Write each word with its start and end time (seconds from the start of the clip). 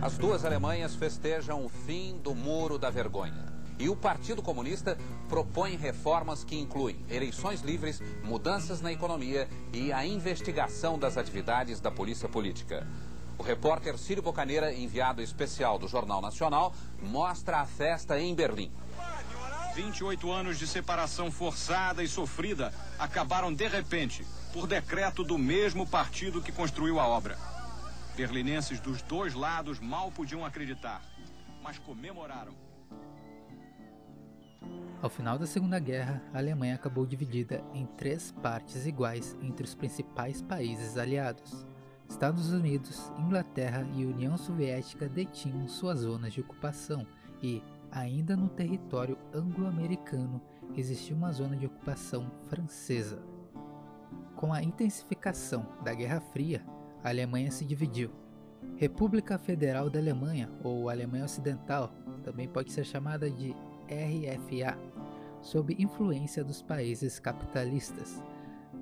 As 0.00 0.16
duas 0.16 0.44
Alemanhas 0.44 0.94
festejam 0.94 1.64
o 1.64 1.68
fim 1.68 2.18
do 2.18 2.32
Muro 2.32 2.78
da 2.78 2.88
Vergonha. 2.88 3.52
E 3.80 3.88
o 3.88 3.96
Partido 3.96 4.40
Comunista 4.40 4.96
propõe 5.28 5.76
reformas 5.76 6.44
que 6.44 6.56
incluem 6.56 7.04
eleições 7.10 7.62
livres, 7.62 8.00
mudanças 8.22 8.80
na 8.80 8.92
economia 8.92 9.48
e 9.72 9.92
a 9.92 10.06
investigação 10.06 10.96
das 10.96 11.16
atividades 11.16 11.80
da 11.80 11.90
polícia 11.90 12.28
política. 12.28 12.86
O 13.36 13.42
repórter 13.42 13.98
Círio 13.98 14.22
Bocaneira, 14.22 14.72
enviado 14.72 15.20
especial 15.20 15.80
do 15.80 15.88
Jornal 15.88 16.22
Nacional, 16.22 16.72
mostra 17.02 17.58
a 17.58 17.66
festa 17.66 18.20
em 18.20 18.36
Berlim. 18.36 18.70
28 19.74 20.30
anos 20.30 20.58
de 20.60 20.66
separação 20.68 21.30
forçada 21.30 22.04
e 22.04 22.08
sofrida 22.08 22.72
acabaram 23.00 23.52
de 23.52 23.66
repente, 23.66 24.24
por 24.52 24.68
decreto 24.68 25.24
do 25.24 25.36
mesmo 25.36 25.84
partido 25.86 26.40
que 26.40 26.52
construiu 26.52 27.00
a 27.00 27.06
obra. 27.06 27.36
Berlinenses 28.18 28.80
dos 28.80 29.00
dois 29.00 29.32
lados 29.32 29.78
mal 29.78 30.10
podiam 30.10 30.44
acreditar, 30.44 31.00
mas 31.62 31.78
comemoraram. 31.78 32.52
Ao 35.00 35.08
final 35.08 35.38
da 35.38 35.46
Segunda 35.46 35.78
Guerra, 35.78 36.20
a 36.34 36.38
Alemanha 36.38 36.74
acabou 36.74 37.06
dividida 37.06 37.62
em 37.72 37.86
três 37.86 38.32
partes 38.32 38.86
iguais 38.86 39.38
entre 39.40 39.64
os 39.64 39.72
principais 39.72 40.42
países 40.42 40.98
aliados. 40.98 41.64
Estados 42.08 42.50
Unidos, 42.50 43.08
Inglaterra 43.20 43.88
e 43.94 44.04
União 44.04 44.36
Soviética 44.36 45.08
detinham 45.08 45.68
suas 45.68 46.00
zonas 46.00 46.32
de 46.32 46.40
ocupação 46.40 47.06
e, 47.40 47.62
ainda 47.88 48.36
no 48.36 48.48
território 48.48 49.16
anglo-americano, 49.32 50.42
existia 50.76 51.14
uma 51.14 51.30
zona 51.30 51.56
de 51.56 51.66
ocupação 51.66 52.32
francesa. 52.48 53.22
Com 54.34 54.52
a 54.52 54.60
intensificação 54.60 55.64
da 55.84 55.94
Guerra 55.94 56.20
Fria, 56.20 56.66
a 57.02 57.08
Alemanha 57.08 57.50
se 57.50 57.64
dividiu. 57.64 58.10
República 58.76 59.38
Federal 59.38 59.88
da 59.90 59.98
Alemanha, 59.98 60.50
ou 60.62 60.88
Alemanha 60.88 61.24
Ocidental, 61.24 61.92
também 62.22 62.48
pode 62.48 62.72
ser 62.72 62.84
chamada 62.84 63.30
de 63.30 63.54
RFA, 63.88 64.78
sob 65.40 65.74
influência 65.78 66.44
dos 66.44 66.62
países 66.62 67.18
capitalistas, 67.18 68.22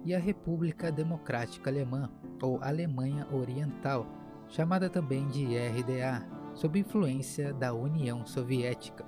e 0.04 0.14
a 0.14 0.18
República 0.18 0.90
Democrática 0.90 1.70
Alemã, 1.70 2.10
ou 2.42 2.62
Alemanha 2.62 3.26
Oriental, 3.32 4.06
chamada 4.48 4.88
também 4.88 5.26
de 5.28 5.44
RDA, 5.56 6.26
sob 6.54 6.78
influência 6.78 7.52
da 7.52 7.74
União 7.74 8.24
Soviética. 8.24 9.04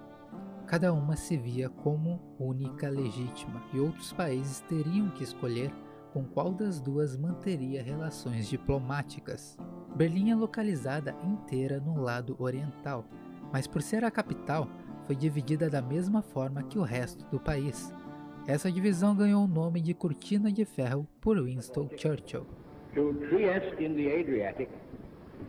Cada 0.66 0.92
uma 0.92 1.16
se 1.16 1.36
via 1.36 1.68
como 1.70 2.20
única 2.38 2.90
legítima 2.90 3.62
e 3.72 3.80
outros 3.80 4.12
países 4.12 4.61
teriam 4.61 5.08
que 5.11 5.24
escolher 5.24 5.72
com 6.12 6.25
qual 6.25 6.53
das 6.53 6.81
duas 6.81 7.17
manteria 7.17 7.83
relações 7.83 8.48
diplomáticas. 8.48 9.56
Berlim 9.95 10.31
é 10.31 10.34
localizada 10.34 11.14
inteira 11.25 11.81
no 11.81 12.01
lado 12.01 12.37
oriental, 12.39 13.05
mas 13.53 13.67
por 13.67 13.83
ser 13.83 14.05
a 14.05 14.11
capital, 14.11 14.69
foi 15.06 15.17
dividida 15.17 15.70
da 15.70 15.81
mesma 15.81 16.20
forma 16.20 16.62
que 16.62 16.79
o 16.79 16.83
resto 16.83 17.25
do 17.31 17.41
país. 17.41 17.92
Essa 18.47 18.70
divisão 18.70 19.14
ganhou 19.14 19.45
o 19.45 19.48
nome 19.48 19.81
de 19.81 19.95
Cortina 19.95 20.51
de 20.53 20.64
Ferro 20.64 21.06
por 21.20 21.39
Winston 21.39 21.89
Churchill. 21.97 22.47
To 22.95 23.14
Trieste 23.29 23.84
in 23.84 23.95
the 23.95 24.20
Adriatic, 24.20 24.70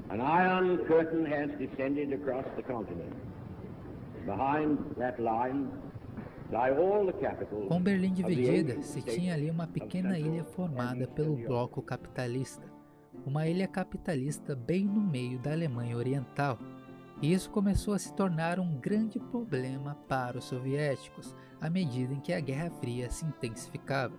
an 0.10 0.20
iron 0.22 0.78
curtain 0.86 1.26
has 1.26 1.50
descended 1.58 2.14
across 2.14 2.46
the 2.56 2.64
continent. 2.64 3.14
Behind 4.26 4.78
that 4.98 5.22
line 5.22 5.70
com 7.68 7.82
Berlim 7.82 8.12
dividida, 8.12 8.82
se 8.82 9.02
tinha 9.04 9.36
ali 9.36 9.52
uma 9.52 9.68
pequena 9.68 10.18
ilha 10.18 10.44
formada 10.44 11.08
pelo 11.08 11.36
bloco 11.36 11.82
capitalista, 11.82 12.66
uma 13.24 13.48
ilha 13.48 13.68
capitalista 13.68 14.56
bem 14.56 14.86
no 14.86 15.00
meio 15.00 15.38
da 15.38 15.52
Alemanha 15.52 15.96
Oriental. 15.96 16.58
E 17.22 17.32
isso 17.32 17.52
começou 17.52 17.94
a 17.94 18.00
se 18.00 18.14
tornar 18.14 18.60
um 18.60 18.80
grande 18.80 19.20
problema 19.20 19.96
para 20.08 20.38
os 20.38 20.46
soviéticos 20.46 21.36
à 21.62 21.70
medida 21.70 22.14
em 22.14 22.20
que 22.20 22.34
a 22.34 22.40
Guerra 22.40 22.72
Fria 22.72 23.12
se 23.12 23.26
intensificava. 23.26 24.16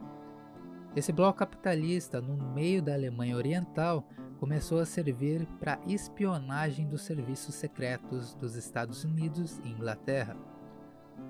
Esse 0.94 1.12
bloco 1.12 1.38
capitalista, 1.38 2.20
no 2.20 2.36
meio 2.52 2.82
da 2.82 2.94
Alemanha 2.94 3.36
Oriental, 3.36 4.06
começou 4.38 4.80
a 4.80 4.86
servir 4.86 5.46
para 5.58 5.80
espionagem 5.86 6.86
dos 6.86 7.02
serviços 7.02 7.54
secretos 7.54 8.34
dos 8.34 8.54
Estados 8.54 9.02
Unidos 9.04 9.60
e 9.64 9.68
Inglaterra. 9.68 10.36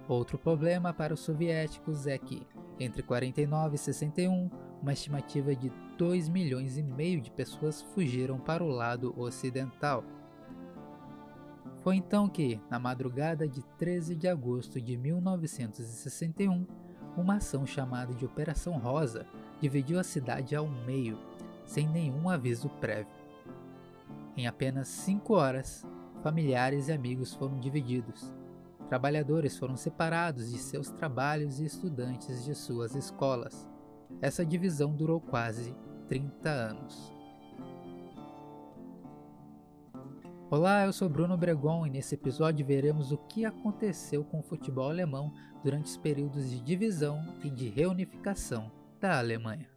Outro 0.08 0.36
problema 0.36 0.92
para 0.92 1.14
os 1.14 1.20
soviéticos 1.20 2.06
é 2.06 2.18
que, 2.18 2.46
entre 2.78 3.02
49 3.02 3.76
e 3.76 3.78
61, 3.78 4.50
uma 4.82 4.92
estimativa 4.92 5.54
de 5.54 5.70
2 5.96 6.28
milhões 6.28 6.76
e 6.76 6.82
meio 6.82 7.20
de 7.20 7.30
pessoas 7.30 7.82
fugiram 7.82 8.38
para 8.38 8.64
o 8.64 8.68
lado 8.68 9.14
ocidental. 9.16 10.02
Foi 11.82 11.96
então 11.96 12.28
que, 12.28 12.60
na 12.68 12.78
madrugada 12.78 13.46
de 13.46 13.62
13 13.78 14.16
de 14.16 14.26
agosto 14.26 14.80
de 14.80 14.96
1961, 14.96 16.66
uma 17.16 17.36
ação 17.36 17.66
chamada 17.66 18.14
de 18.14 18.24
Operação 18.24 18.78
Rosa 18.78 19.26
dividiu 19.60 19.98
a 19.98 20.04
cidade 20.04 20.56
ao 20.56 20.66
meio, 20.66 21.18
sem 21.64 21.88
nenhum 21.88 22.28
aviso 22.28 22.68
prévio. 22.80 23.12
Em 24.36 24.46
apenas 24.46 24.88
cinco 24.88 25.34
horas, 25.34 25.86
familiares 26.22 26.88
e 26.88 26.92
amigos 26.92 27.34
foram 27.34 27.58
divididos, 27.58 28.34
Trabalhadores 28.90 29.56
foram 29.56 29.76
separados 29.76 30.50
de 30.50 30.58
seus 30.58 30.90
trabalhos 30.90 31.60
e 31.60 31.64
estudantes 31.64 32.44
de 32.44 32.56
suas 32.56 32.96
escolas. 32.96 33.70
Essa 34.20 34.44
divisão 34.44 34.92
durou 34.92 35.20
quase 35.20 35.76
30 36.08 36.50
anos. 36.50 37.14
Olá, 40.50 40.86
eu 40.86 40.92
sou 40.92 41.08
Bruno 41.08 41.36
Bregon 41.36 41.86
e 41.86 41.90
nesse 41.90 42.16
episódio 42.16 42.66
veremos 42.66 43.12
o 43.12 43.16
que 43.16 43.44
aconteceu 43.44 44.24
com 44.24 44.40
o 44.40 44.42
futebol 44.42 44.90
alemão 44.90 45.32
durante 45.62 45.86
os 45.86 45.96
períodos 45.96 46.50
de 46.50 46.60
divisão 46.60 47.24
e 47.44 47.48
de 47.48 47.68
reunificação 47.68 48.72
da 48.98 49.20
Alemanha. 49.20 49.68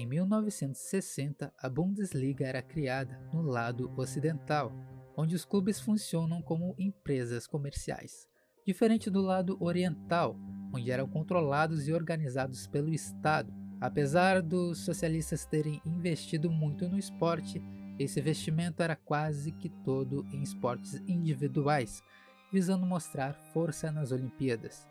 Em 0.00 0.06
1960, 0.06 1.52
a 1.58 1.68
Bundesliga 1.68 2.46
era 2.46 2.62
criada 2.62 3.20
no 3.34 3.42
lado 3.42 3.92
ocidental, 3.98 4.72
onde 5.14 5.36
os 5.36 5.44
clubes 5.44 5.78
funcionam 5.78 6.40
como 6.40 6.74
empresas 6.78 7.46
comerciais, 7.46 8.26
diferente 8.66 9.10
do 9.10 9.20
lado 9.20 9.58
oriental, 9.60 10.38
onde 10.72 10.90
eram 10.90 11.06
controlados 11.06 11.86
e 11.86 11.92
organizados 11.92 12.66
pelo 12.66 12.88
Estado. 12.88 13.52
Apesar 13.78 14.40
dos 14.40 14.78
socialistas 14.78 15.44
terem 15.44 15.82
investido 15.84 16.50
muito 16.50 16.88
no 16.88 16.96
esporte, 16.96 17.62
esse 17.98 18.20
investimento 18.20 18.82
era 18.82 18.96
quase 18.96 19.52
que 19.52 19.68
todo 19.68 20.26
em 20.32 20.42
esportes 20.42 20.94
individuais, 21.06 22.02
visando 22.50 22.86
mostrar 22.86 23.34
força 23.52 23.92
nas 23.92 24.12
Olimpíadas, 24.12 24.88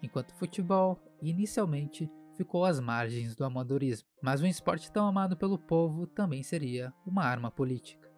enquanto 0.00 0.36
futebol, 0.36 1.00
inicialmente, 1.20 2.08
ficou 2.36 2.64
às 2.64 2.80
margens 2.80 3.34
do 3.34 3.44
amadorismo, 3.44 4.08
mas 4.22 4.42
um 4.42 4.46
esporte 4.46 4.90
tão 4.90 5.06
amado 5.06 5.36
pelo 5.36 5.58
povo 5.58 6.06
também 6.06 6.42
seria 6.42 6.92
uma 7.06 7.24
arma 7.24 7.50
política. 7.50 8.10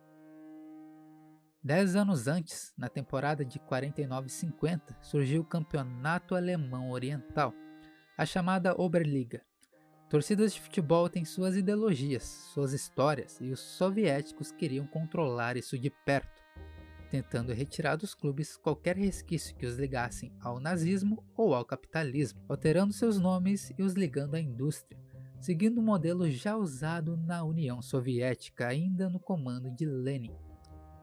Dez 1.63 1.97
anos 1.97 2.29
antes, 2.29 2.75
na 2.77 2.89
temporada 2.89 3.45
de 3.45 3.59
49-50, 3.59 4.97
surgiu 5.01 5.41
o 5.43 5.47
Campeonato 5.47 6.35
Alemão 6.35 6.91
Oriental, 6.91 7.55
a 8.19 8.27
chamada 8.27 8.79
Oberliga. 8.79 9.43
Torcidas 10.11 10.53
de 10.53 10.61
futebol 10.61 11.09
têm 11.09 11.25
suas 11.25 11.57
ideologias, 11.57 12.23
suas 12.53 12.73
histórias, 12.73 13.41
e 13.41 13.51
os 13.51 13.61
soviéticos 13.61 14.53
queriam 14.53 14.87
controlar 14.87 15.57
isso 15.57 15.79
de 15.79 15.89
perto 15.89 16.34
tentando 17.11 17.53
retirar 17.53 17.97
dos 17.97 18.15
clubes 18.15 18.57
qualquer 18.57 18.97
resquício 18.97 19.55
que 19.57 19.67
os 19.67 19.77
ligassem 19.77 20.33
ao 20.41 20.59
nazismo 20.59 21.25
ou 21.37 21.55
ao 21.55 21.65
capitalismo, 21.65 22.41
alterando 22.49 22.93
seus 22.93 23.19
nomes 23.19 23.73
e 23.79 23.83
os 23.83 23.95
ligando 23.95 24.35
à 24.35 24.41
indústria, 24.41 24.99
seguindo 25.41 25.81
um 25.81 25.85
modelo 25.85 26.31
já 26.31 26.57
usado 26.57 27.17
na 27.17 27.45
União 27.45 27.83
Soviética, 27.83 28.69
ainda 28.69 29.09
no 29.09 29.21
comando 29.21 29.71
de 29.71 29.85
Lenin. 29.85 30.35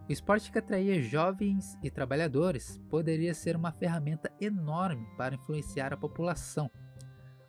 O 0.09 0.11
esporte 0.11 0.51
que 0.51 0.57
atraía 0.57 1.01
jovens 1.01 1.77
e 1.81 1.89
trabalhadores 1.89 2.81
poderia 2.89 3.33
ser 3.33 3.55
uma 3.55 3.71
ferramenta 3.71 4.31
enorme 4.41 5.07
para 5.15 5.35
influenciar 5.35 5.93
a 5.93 5.97
população. 5.97 6.69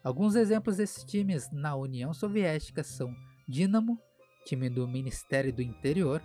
Alguns 0.05 0.37
exemplos 0.37 0.77
desses 0.77 1.03
times 1.03 1.51
na 1.51 1.75
União 1.75 2.13
Soviética 2.13 2.85
são 2.85 3.15
Dinamo, 3.49 3.99
time 4.45 4.69
do 4.69 4.87
Ministério 4.87 5.53
do 5.53 5.63
Interior, 5.63 6.23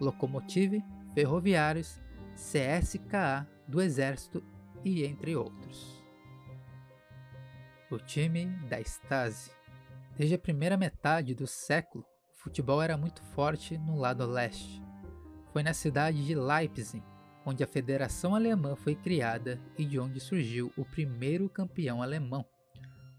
Lokomotiv, 0.00 0.82
Ferroviários, 1.14 2.00
CSKA 2.34 3.46
do 3.66 3.80
Exército 3.80 4.42
e 4.84 5.04
entre 5.04 5.34
outros. 5.36 6.02
O 7.90 7.98
time 7.98 8.46
da 8.68 8.80
Stasi. 8.80 9.50
Desde 10.16 10.36
a 10.36 10.38
primeira 10.38 10.76
metade 10.76 11.34
do 11.34 11.46
século, 11.46 12.04
o 12.32 12.38
futebol 12.38 12.80
era 12.80 12.96
muito 12.96 13.22
forte 13.34 13.76
no 13.76 13.96
lado 13.96 14.24
leste. 14.26 14.82
Foi 15.52 15.62
na 15.62 15.74
cidade 15.74 16.24
de 16.24 16.34
Leipzig, 16.34 17.02
onde 17.44 17.64
a 17.64 17.66
Federação 17.66 18.34
Alemã 18.34 18.76
foi 18.76 18.94
criada 18.94 19.60
e 19.76 19.84
de 19.84 19.98
onde 19.98 20.20
surgiu 20.20 20.72
o 20.76 20.84
primeiro 20.84 21.48
campeão 21.48 22.02
alemão, 22.02 22.44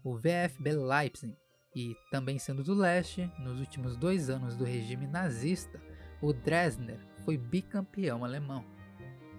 o 0.02 0.16
VfB 0.16 0.72
Leipzig, 0.72 1.36
e 1.74 1.94
também 2.10 2.38
sendo 2.38 2.62
do 2.62 2.74
leste, 2.74 3.30
nos 3.38 3.60
últimos 3.60 3.96
dois 3.96 4.30
anos 4.30 4.56
do 4.56 4.64
regime 4.64 5.06
nazista, 5.06 5.80
o 6.20 6.32
Dresdner 6.32 7.00
foi 7.24 7.36
bicampeão 7.36 8.24
alemão. 8.24 8.64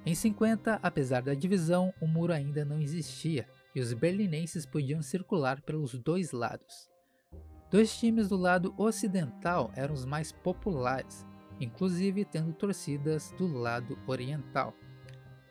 Em 0.06 0.14
50, 0.14 0.80
apesar 0.84 1.22
da 1.22 1.34
divisão, 1.34 1.94
o 2.02 2.08
muro 2.08 2.34
ainda 2.34 2.66
não 2.66 2.82
existia 2.82 3.48
e 3.74 3.80
os 3.80 3.94
berlinenses 3.94 4.66
podiam 4.66 5.02
circular 5.02 5.62
pelos 5.62 5.98
dois 5.98 6.32
lados. 6.32 6.90
Dois 7.72 7.98
times 7.98 8.28
do 8.28 8.36
lado 8.36 8.74
ocidental 8.78 9.72
eram 9.76 9.94
os 9.94 10.06
mais 10.06 10.32
populares, 10.32 11.26
inclusive 11.60 12.26
tendo 12.26 12.54
torcidas 12.54 13.32
do 13.38 13.48
lado 13.48 13.98
oriental. 14.06 14.76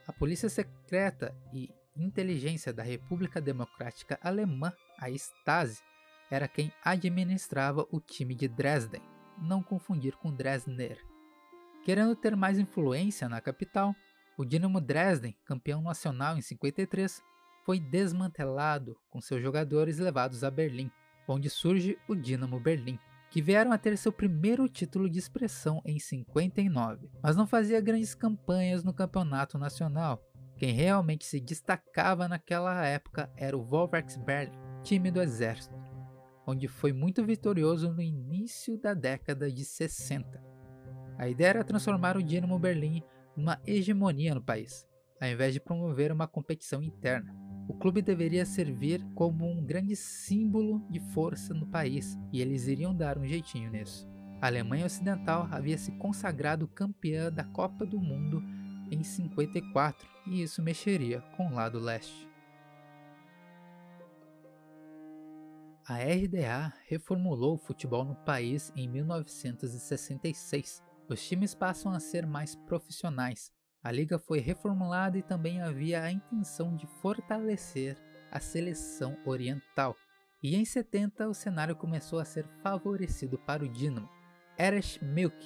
A 0.07 0.13
polícia 0.13 0.49
secreta 0.49 1.35
e 1.53 1.71
inteligência 1.97 2.73
da 2.73 2.83
República 2.83 3.41
Democrática 3.41 4.19
Alemã, 4.23 4.73
a 4.99 5.11
Stasi, 5.11 5.81
era 6.31 6.47
quem 6.47 6.73
administrava 6.85 7.87
o 7.91 8.01
time 8.01 8.35
de 8.35 8.49
Dresden, 8.49 9.03
não 9.39 9.63
confundir 9.63 10.17
com 10.17 10.33
Dresdner. 10.33 10.99
Querendo 11.85 12.15
ter 12.15 12.37
mais 12.37 12.59
influência 12.59 13.29
na 13.29 13.41
capital, 13.41 13.95
o 14.39 14.45
Dinamo 14.45 14.81
Dresden, 14.81 15.37
campeão 15.45 15.83
nacional 15.83 16.37
em 16.37 16.41
53, 16.41 17.23
foi 17.65 17.81
desmantelado 17.81 18.97
com 19.11 19.21
seus 19.21 19.43
jogadores 19.43 19.99
levados 19.99 20.45
a 20.45 20.51
Berlim, 20.51 20.91
onde 21.29 21.51
surge 21.51 21.99
o 22.09 22.15
Dinamo 22.15 22.59
Berlim 22.61 22.99
que 23.33 23.41
vieram 23.41 23.73
a 23.73 23.79
ter 23.79 23.97
seu 23.97 24.13
primeiro 24.13 24.69
título 24.69 25.09
de 25.09 25.19
expressão 25.19 25.81
em 25.87 25.99
59, 25.99 27.09
mas 27.23 27.35
não 27.35 27.47
fazia 27.47 27.81
grandes 27.81 28.15
campanhas 28.15 28.85
no 28.85 28.93
campeonato 28.93 29.57
nacional. 29.57 30.23
Quem 30.59 30.75
realmente 30.75 31.25
se 31.25 31.41
destacava 31.41 32.29
naquela 32.29 32.85
época 32.85 33.33
era 33.35 33.57
o 33.57 33.65
Volksberlin, 33.65 34.53
time 34.83 35.11
do 35.11 35.23
exército, 35.23 35.75
onde 36.47 36.69
foi 36.69 36.93
muito 36.93 37.25
vitorioso 37.25 37.91
no 37.91 38.03
início 38.03 38.79
da 38.79 38.93
década 38.93 39.51
de 39.51 39.65
60. 39.65 40.52
A 41.23 41.29
ideia 41.29 41.51
era 41.51 41.63
transformar 41.63 42.17
o 42.17 42.23
Dinamo 42.23 42.59
Berlim 42.59 43.01
numa 43.37 43.57
hegemonia 43.65 44.35
no 44.35 44.43
país, 44.43 44.85
ao 45.21 45.29
invés 45.29 45.55
de 45.55 45.61
promover 45.61 46.11
uma 46.11 46.27
competição 46.27 46.83
interna. 46.83 47.33
O 47.69 47.75
clube 47.75 48.03
deveria 48.03 48.45
servir 48.45 49.01
como 49.15 49.49
um 49.49 49.65
grande 49.65 49.95
símbolo 49.95 50.85
de 50.91 50.99
força 51.15 51.55
no 51.55 51.65
país 51.69 52.19
e 52.33 52.41
eles 52.41 52.67
iriam 52.67 52.93
dar 52.93 53.19
um 53.19 53.25
jeitinho 53.25 53.71
nisso. 53.71 54.11
A 54.41 54.49
Alemanha 54.49 54.85
Ocidental 54.85 55.47
havia 55.53 55.79
se 55.79 55.93
consagrado 55.93 56.67
campeã 56.67 57.31
da 57.31 57.45
Copa 57.45 57.87
do 57.87 58.01
Mundo 58.01 58.43
em 58.91 59.05
54 59.05 60.05
e 60.27 60.43
isso 60.43 60.61
mexeria 60.61 61.21
com 61.37 61.47
o 61.47 61.55
lado 61.55 61.79
leste. 61.79 62.29
A 65.87 65.99
RDA 65.99 66.75
reformulou 66.89 67.55
o 67.55 67.59
futebol 67.59 68.05
no 68.05 68.17
país 68.17 68.73
em 68.75 68.89
1966. 68.89 70.83
Os 71.09 71.27
times 71.27 71.55
passam 71.55 71.93
a 71.93 72.01
ser 72.01 72.27
mais 72.27 72.55
profissionais 72.55 73.53
a 73.83 73.91
liga 73.91 74.17
foi 74.17 74.39
reformulada 74.39 75.19
e 75.19 75.23
também 75.23 75.61
havia 75.61 76.03
a 76.03 76.13
intenção 76.13 76.77
de 76.77 76.87
fortalecer 76.87 77.97
a 78.31 78.39
seleção 78.39 79.19
oriental. 79.25 79.97
E 80.41 80.55
em 80.55 80.65
70 80.65 81.29
o 81.29 81.35
cenário 81.35 81.75
começou 81.75 82.21
a 82.21 82.25
ser 82.25 82.47
favorecido 82.63 83.39
para 83.39 83.65
o 83.65 83.69
Dinamo. 83.69 84.09
Erich 84.57 85.05
Milk, 85.05 85.37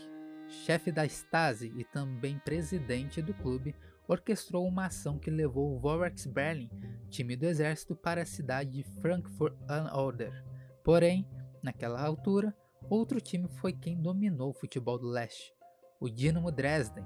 chefe 0.49 0.93
da 0.93 1.07
Stasi 1.07 1.73
e 1.77 1.85
também 1.85 2.39
presidente 2.39 3.23
do 3.23 3.33
clube, 3.33 3.75
orquestrou 4.07 4.67
uma 4.67 4.87
ação 4.87 5.19
que 5.19 5.31
levou 5.31 5.75
o 5.75 5.81
Volksberlin, 5.81 6.69
time 7.09 7.37
do 7.37 7.47
exército, 7.47 7.97
para 7.97 8.23
a 8.23 8.27
cidade 8.27 8.71
de 8.71 9.01
Frankfurt 9.01 9.57
an 9.69 9.91
Oder. 9.97 10.45
Porém, 10.85 11.27
naquela 11.63 12.03
altura, 12.03 12.55
outro 12.89 13.21
time 13.21 13.49
foi 13.49 13.73
quem 13.73 14.01
dominou 14.01 14.51
o 14.51 14.55
futebol 14.55 14.99
do 14.99 15.09
leste, 15.09 15.55
o 16.01 16.09
Dinamo 16.09 16.51
Dresden, 16.51 17.05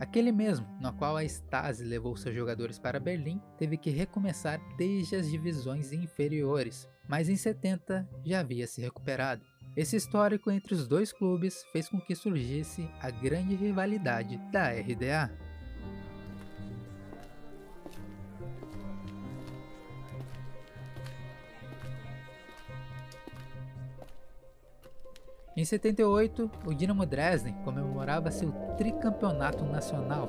Aquele 0.00 0.32
mesmo, 0.32 0.66
no 0.80 0.94
qual 0.94 1.14
a 1.14 1.24
Stasi 1.24 1.84
levou 1.84 2.16
seus 2.16 2.34
jogadores 2.34 2.78
para 2.78 2.98
Berlim, 2.98 3.38
teve 3.58 3.76
que 3.76 3.90
recomeçar 3.90 4.58
desde 4.78 5.14
as 5.14 5.30
divisões 5.30 5.92
inferiores, 5.92 6.88
mas 7.06 7.28
em 7.28 7.36
70 7.36 8.08
já 8.24 8.40
havia 8.40 8.66
se 8.66 8.80
recuperado. 8.80 9.44
Esse 9.76 9.96
histórico 9.96 10.50
entre 10.50 10.72
os 10.72 10.88
dois 10.88 11.12
clubes 11.12 11.62
fez 11.70 11.86
com 11.86 12.00
que 12.00 12.14
surgisse 12.14 12.88
a 12.98 13.10
grande 13.10 13.54
rivalidade 13.54 14.38
da 14.50 14.70
RDA. 14.70 15.30
Em 25.60 25.64
78, 25.66 26.50
o 26.64 26.72
Dinamo 26.72 27.04
Dresden 27.04 27.52
comemorava 27.64 28.30
seu 28.30 28.50
tricampeonato 28.78 29.62
nacional. 29.62 30.26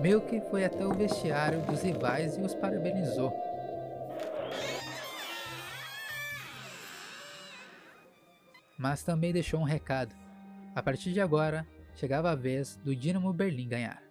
Milk 0.00 0.42
foi 0.50 0.64
até 0.64 0.84
o 0.84 0.92
vestiário 0.92 1.64
dos 1.66 1.82
rivais 1.82 2.36
e 2.36 2.40
os 2.40 2.52
parabenizou. 2.52 3.32
Mas 8.76 9.04
também 9.04 9.32
deixou 9.32 9.60
um 9.60 9.62
recado. 9.62 10.12
A 10.74 10.82
partir 10.82 11.12
de 11.12 11.20
agora, 11.20 11.64
chegava 11.94 12.32
a 12.32 12.34
vez 12.34 12.74
do 12.78 12.96
Dinamo 12.96 13.32
Berlim 13.32 13.68
ganhar. 13.68 14.02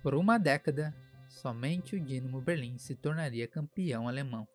Por 0.00 0.14
uma 0.14 0.38
década, 0.38 0.94
somente 1.28 1.96
o 1.96 2.00
Dinamo 2.00 2.40
Berlim 2.40 2.78
se 2.78 2.94
tornaria 2.94 3.48
campeão 3.48 4.06
alemão 4.06 4.46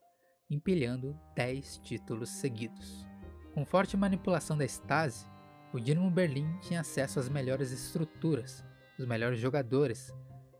empilhando 0.51 1.17
10 1.35 1.77
títulos 1.77 2.29
seguidos. 2.29 3.07
Com 3.53 3.65
forte 3.65 3.95
manipulação 3.95 4.57
da 4.57 4.65
Stasi, 4.65 5.25
o 5.73 5.79
Dinamo 5.79 6.11
Berlim 6.11 6.57
tinha 6.59 6.81
acesso 6.81 7.19
às 7.19 7.29
melhores 7.29 7.71
estruturas, 7.71 8.63
os 8.99 9.05
melhores 9.05 9.39
jogadores, 9.39 10.13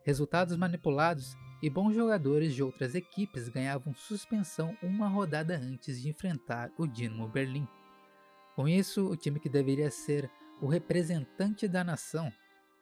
resultados 0.03 0.55
manipulados 0.55 1.36
e 1.62 1.69
bons 1.69 1.93
jogadores 1.93 2.55
de 2.55 2.63
outras 2.63 2.95
equipes 2.95 3.50
ganhavam 3.50 3.93
suspensão 3.93 4.75
uma 4.81 5.07
rodada 5.10 5.57
antes 5.57 6.01
de 6.01 6.10
enfrentar 6.10 6.71
o 6.77 6.88
Dinamo 6.88 7.27
Berlim. 7.27 7.67
Com 8.55 8.67
isso, 8.67 9.10
o 9.10 9.17
time 9.17 9.39
que 9.39 9.50
deveria 9.50 9.91
ser 9.91 10.31
o 10.62 10.67
representante 10.67 11.67
da 11.67 11.83
nação 11.83 12.31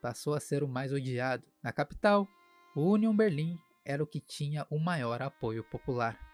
passou 0.00 0.34
a 0.34 0.40
ser 0.40 0.62
o 0.62 0.68
mais 0.68 0.92
odiado. 0.92 1.44
Na 1.62 1.72
capital, 1.72 2.26
o 2.74 2.82
Union 2.92 3.14
Berlim 3.14 3.58
era 3.84 4.02
o 4.02 4.06
que 4.06 4.20
tinha 4.20 4.66
o 4.70 4.78
maior 4.78 5.20
apoio 5.22 5.64
popular. 5.64 6.29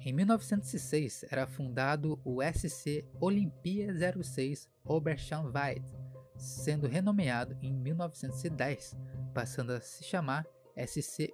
Em 0.00 0.12
1906 0.12 1.24
era 1.30 1.46
fundado 1.46 2.20
o 2.24 2.38
SC 2.42 3.04
Olympia 3.20 3.92
06 4.22 4.68
Oberschanwald, 4.84 5.84
sendo 6.36 6.86
renomeado 6.86 7.56
em 7.60 7.74
1910, 7.74 8.96
passando 9.34 9.72
a 9.72 9.80
se 9.80 10.04
chamar 10.04 10.46
SC 10.76 11.32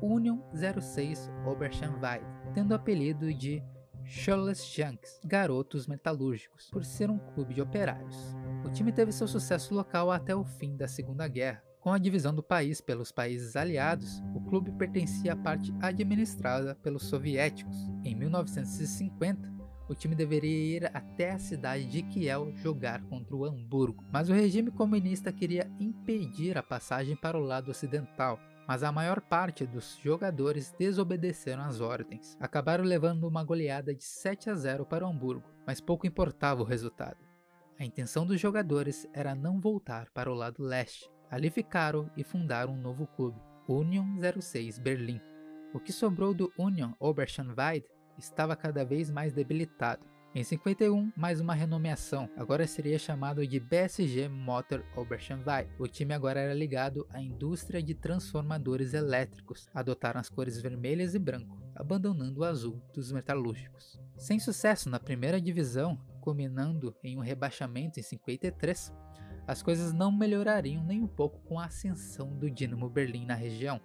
Union 0.00 0.38
06 0.80 1.28
Oberschanwald, 1.44 2.24
tendo 2.54 2.70
o 2.70 2.74
apelido 2.74 3.34
de 3.34 3.62
Charles 4.06 4.64
Junks, 4.64 5.18
Garotos 5.24 5.86
Metalúrgicos, 5.86 6.68
por 6.70 6.84
ser 6.84 7.10
um 7.10 7.18
clube 7.18 7.54
de 7.54 7.62
operários. 7.62 8.16
O 8.64 8.70
time 8.70 8.92
teve 8.92 9.12
seu 9.12 9.26
sucesso 9.26 9.74
local 9.74 10.10
até 10.10 10.34
o 10.36 10.44
fim 10.44 10.76
da 10.76 10.86
Segunda 10.86 11.26
Guerra, 11.26 11.62
com 11.80 11.92
a 11.92 11.98
divisão 11.98 12.34
do 12.34 12.42
país 12.42 12.80
pelos 12.80 13.10
países 13.10 13.56
aliados, 13.56 14.22
clube 14.44 14.70
pertencia 14.72 15.32
à 15.32 15.36
parte 15.36 15.74
administrada 15.80 16.74
pelos 16.76 17.04
soviéticos. 17.04 17.76
Em 18.04 18.14
1950, 18.14 19.52
o 19.88 19.94
time 19.94 20.14
deveria 20.14 20.76
ir 20.76 20.90
até 20.96 21.32
a 21.32 21.38
cidade 21.38 21.86
de 21.86 22.02
Kiel 22.02 22.52
jogar 22.56 23.02
contra 23.02 23.36
o 23.36 23.44
Hamburgo, 23.44 24.02
mas 24.10 24.30
o 24.30 24.32
regime 24.32 24.70
comunista 24.70 25.32
queria 25.32 25.70
impedir 25.78 26.56
a 26.56 26.62
passagem 26.62 27.16
para 27.16 27.38
o 27.38 27.44
lado 27.44 27.70
ocidental. 27.70 28.40
Mas 28.66 28.82
a 28.82 28.90
maior 28.90 29.20
parte 29.20 29.66
dos 29.66 29.98
jogadores 30.02 30.74
desobedeceram 30.78 31.62
às 31.64 31.82
ordens. 31.82 32.34
Acabaram 32.40 32.82
levando 32.82 33.28
uma 33.28 33.44
goleada 33.44 33.94
de 33.94 34.02
7 34.02 34.48
a 34.48 34.54
0 34.54 34.86
para 34.86 35.06
o 35.06 35.10
Hamburgo, 35.10 35.44
mas 35.66 35.82
pouco 35.82 36.06
importava 36.06 36.62
o 36.62 36.66
resultado. 36.66 37.18
A 37.78 37.84
intenção 37.84 38.24
dos 38.24 38.40
jogadores 38.40 39.06
era 39.12 39.34
não 39.34 39.60
voltar 39.60 40.08
para 40.14 40.30
o 40.30 40.34
lado 40.34 40.62
leste. 40.62 41.10
Ali 41.30 41.50
ficaram 41.50 42.10
e 42.16 42.24
fundaram 42.24 42.72
um 42.72 42.80
novo 42.80 43.06
clube, 43.06 43.38
Union 43.68 44.18
06 44.40 44.78
Berlim. 44.78 45.20
O 45.72 45.80
que 45.80 45.92
sobrou 45.92 46.34
do 46.34 46.52
Union 46.58 46.92
Oberschenweide 47.00 47.86
estava 48.18 48.54
cada 48.54 48.84
vez 48.84 49.10
mais 49.10 49.32
debilitado. 49.32 50.04
Em 50.34 50.42
51, 50.42 51.12
mais 51.16 51.40
uma 51.40 51.54
renomeação, 51.54 52.28
agora 52.36 52.66
seria 52.66 52.98
chamado 52.98 53.46
de 53.46 53.60
BSG 53.60 54.28
Motor 54.28 54.84
Oberschenweide. 54.96 55.70
O 55.78 55.86
time 55.86 56.12
agora 56.12 56.40
era 56.40 56.52
ligado 56.52 57.06
à 57.10 57.22
indústria 57.22 57.80
de 57.80 57.94
transformadores 57.94 58.94
elétricos, 58.94 59.68
adotaram 59.72 60.20
as 60.20 60.28
cores 60.28 60.60
vermelhas 60.60 61.14
e 61.14 61.18
branco, 61.20 61.56
abandonando 61.74 62.40
o 62.40 62.44
azul 62.44 62.82
dos 62.92 63.12
metalúrgicos. 63.12 63.98
Sem 64.16 64.40
sucesso 64.40 64.90
na 64.90 64.98
primeira 64.98 65.40
divisão, 65.40 65.96
culminando 66.20 66.94
em 67.02 67.16
um 67.16 67.20
rebaixamento 67.20 68.00
em 68.00 68.02
53, 68.02 68.92
as 69.46 69.62
coisas 69.62 69.92
não 69.92 70.10
melhorariam 70.10 70.84
nem 70.84 71.02
um 71.02 71.06
pouco 71.06 71.38
com 71.40 71.58
a 71.58 71.66
ascensão 71.66 72.36
do 72.36 72.50
Dinamo 72.50 72.88
Berlim 72.88 73.26
na 73.26 73.34
região. 73.34 73.80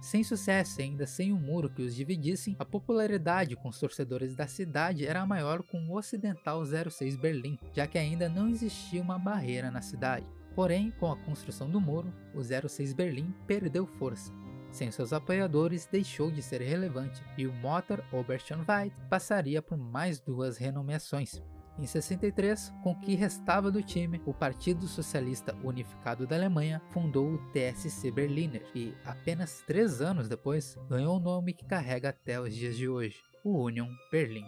Sem 0.00 0.24
sucesso 0.24 0.80
e 0.80 0.84
ainda 0.84 1.06
sem 1.06 1.32
um 1.32 1.38
muro 1.38 1.68
que 1.68 1.82
os 1.82 1.94
dividissem, 1.94 2.56
a 2.58 2.64
popularidade 2.64 3.54
com 3.54 3.68
os 3.68 3.78
torcedores 3.78 4.34
da 4.34 4.46
cidade 4.46 5.06
era 5.06 5.26
maior 5.26 5.62
com 5.62 5.78
o 5.86 5.96
Ocidental 5.96 6.62
06 6.64 7.16
Berlim, 7.16 7.58
já 7.74 7.86
que 7.86 7.98
ainda 7.98 8.28
não 8.28 8.48
existia 8.48 9.02
uma 9.02 9.18
barreira 9.18 9.70
na 9.70 9.82
cidade. 9.82 10.26
Porém, 10.54 10.90
com 10.98 11.12
a 11.12 11.16
construção 11.16 11.68
do 11.70 11.80
muro, 11.80 12.12
o 12.34 12.42
06 12.42 12.94
Berlim 12.94 13.34
perdeu 13.46 13.86
força. 13.86 14.32
Sem 14.70 14.90
seus 14.90 15.12
apoiadores, 15.12 15.86
deixou 15.86 16.30
de 16.30 16.42
ser 16.42 16.62
relevante 16.62 17.22
e 17.36 17.46
o 17.46 17.52
Motor 17.52 18.02
Oberschenweide 18.12 18.94
passaria 19.08 19.60
por 19.60 19.76
mais 19.76 20.20
duas 20.20 20.56
renomeações, 20.56 21.42
em 21.80 21.86
63, 21.86 22.74
com 22.82 22.90
o 22.92 23.00
que 23.00 23.14
restava 23.14 23.70
do 23.70 23.82
time, 23.82 24.20
o 24.26 24.34
Partido 24.34 24.86
Socialista 24.86 25.56
Unificado 25.64 26.26
da 26.26 26.36
Alemanha 26.36 26.82
fundou 26.90 27.32
o 27.32 27.38
TSC 27.52 28.10
Berliner 28.10 28.62
e, 28.74 28.94
apenas 29.02 29.62
três 29.66 30.02
anos 30.02 30.28
depois, 30.28 30.76
ganhou 30.90 31.16
o 31.16 31.20
nome 31.20 31.54
que 31.54 31.64
carrega 31.64 32.10
até 32.10 32.38
os 32.38 32.54
dias 32.54 32.76
de 32.76 32.86
hoje, 32.86 33.16
o 33.42 33.64
Union 33.64 33.88
Berlin. 34.12 34.44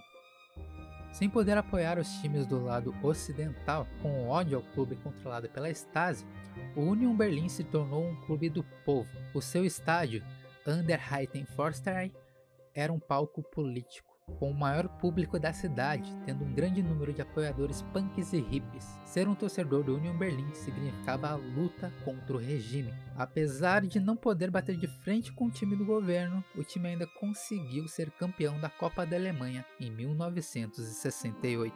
Sem 1.10 1.28
poder 1.28 1.56
apoiar 1.56 1.98
os 1.98 2.08
times 2.20 2.46
do 2.46 2.62
lado 2.62 2.94
ocidental, 3.02 3.86
com 4.02 4.28
ódio 4.28 4.58
ao 4.58 4.64
clube 4.74 4.96
controlado 4.96 5.48
pela 5.48 5.70
Stasi, 5.70 6.26
o 6.76 6.82
Union 6.82 7.16
Berlin 7.16 7.48
se 7.48 7.64
tornou 7.64 8.04
um 8.04 8.20
clube 8.26 8.50
do 8.50 8.62
povo. 8.84 9.08
O 9.32 9.40
seu 9.40 9.64
estádio, 9.64 10.22
Underheiten 10.66 11.46
Forsterei, 11.46 12.12
era 12.74 12.92
um 12.92 13.00
palco 13.00 13.42
político 13.42 14.11
com 14.38 14.50
o 14.50 14.54
maior 14.54 14.88
público 14.88 15.38
da 15.38 15.52
cidade, 15.52 16.10
tendo 16.24 16.44
um 16.44 16.52
grande 16.52 16.82
número 16.82 17.12
de 17.12 17.22
apoiadores 17.22 17.82
punks 17.92 18.32
e 18.32 18.40
hippies. 18.40 18.98
Ser 19.04 19.28
um 19.28 19.34
torcedor 19.34 19.84
do 19.84 19.96
Union 19.96 20.16
Berlin 20.16 20.52
significava 20.54 21.28
a 21.28 21.36
luta 21.36 21.92
contra 22.04 22.34
o 22.34 22.38
regime. 22.38 22.92
Apesar 23.16 23.86
de 23.86 24.00
não 24.00 24.16
poder 24.16 24.50
bater 24.50 24.76
de 24.76 24.86
frente 24.86 25.32
com 25.32 25.46
o 25.46 25.50
time 25.50 25.76
do 25.76 25.84
governo, 25.84 26.44
o 26.56 26.64
time 26.64 26.88
ainda 26.88 27.06
conseguiu 27.06 27.86
ser 27.86 28.10
campeão 28.10 28.60
da 28.60 28.68
Copa 28.68 29.06
da 29.06 29.16
Alemanha 29.16 29.64
em 29.78 29.90
1968. 29.90 31.74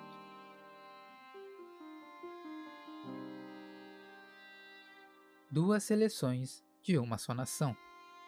Duas 5.51 5.85
seleções 5.85 6.65
de 6.83 6.99
uma 6.99 7.17
só 7.17 7.33
nação. 7.33 7.77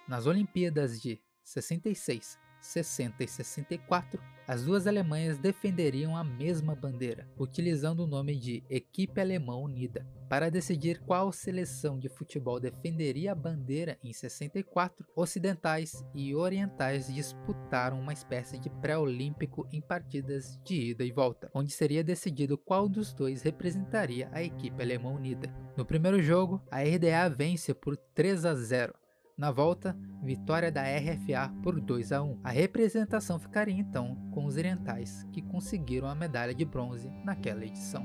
Nas 0.07 0.27
Olimpíadas 0.27 1.01
de 1.01 1.21
66 1.43 2.39
60 2.61 3.25
e 3.25 3.29
64, 3.29 4.21
as 4.49 4.65
duas 4.65 4.87
Alemanhas 4.87 5.37
defenderiam 5.37 6.17
a 6.17 6.25
mesma 6.25 6.75
bandeira, 6.75 7.29
utilizando 7.39 8.01
o 8.01 8.07
nome 8.07 8.35
de 8.35 8.65
Equipe 8.71 9.21
Alemã 9.21 9.57
Unida. 9.57 10.07
Para 10.27 10.51
decidir 10.51 11.01
qual 11.01 11.31
seleção 11.33 11.99
de 11.99 12.09
futebol 12.09 12.59
defenderia 12.59 13.33
a 13.33 13.35
bandeira 13.35 13.99
em 14.03 14.11
64, 14.11 15.07
ocidentais 15.15 16.03
e 16.15 16.35
orientais 16.35 17.13
disputaram 17.13 18.01
uma 18.01 18.15
espécie 18.15 18.59
de 18.59 18.71
pré-olímpico 18.71 19.69
em 19.71 19.83
partidas 19.83 20.59
de 20.65 20.93
ida 20.93 21.05
e 21.05 21.13
volta, 21.13 21.51
onde 21.53 21.71
seria 21.71 22.03
decidido 22.03 22.57
qual 22.57 22.89
dos 22.89 23.13
dois 23.13 23.43
representaria 23.43 24.31
a 24.33 24.43
equipe 24.43 24.83
alemã 24.83 25.11
unida. 25.11 25.53
No 25.77 25.85
primeiro 25.85 26.23
jogo, 26.23 26.63
a 26.71 26.81
RDA 26.81 27.29
vence 27.29 27.75
por 27.75 27.99
3 28.15 28.47
a 28.47 28.55
0, 28.55 28.95
na 29.39 29.53
volta, 29.53 29.97
vitória 30.21 30.71
da 30.71 30.83
RFA 30.83 31.55
por 31.63 31.81
2 31.81 32.11
a 32.11 32.21
1. 32.21 32.41
A 32.43 32.51
representação 32.51 33.39
ficaria 33.39 33.75
então 33.75 34.17
com 34.33 34.45
os 34.45 34.57
orientais, 34.57 35.25
que 35.33 35.41
conseguiram 35.41 36.09
a 36.09 36.15
medalha 36.15 36.53
de 36.53 36.65
bronze 36.65 37.09
naquela 37.25 37.65
edição. 37.65 38.05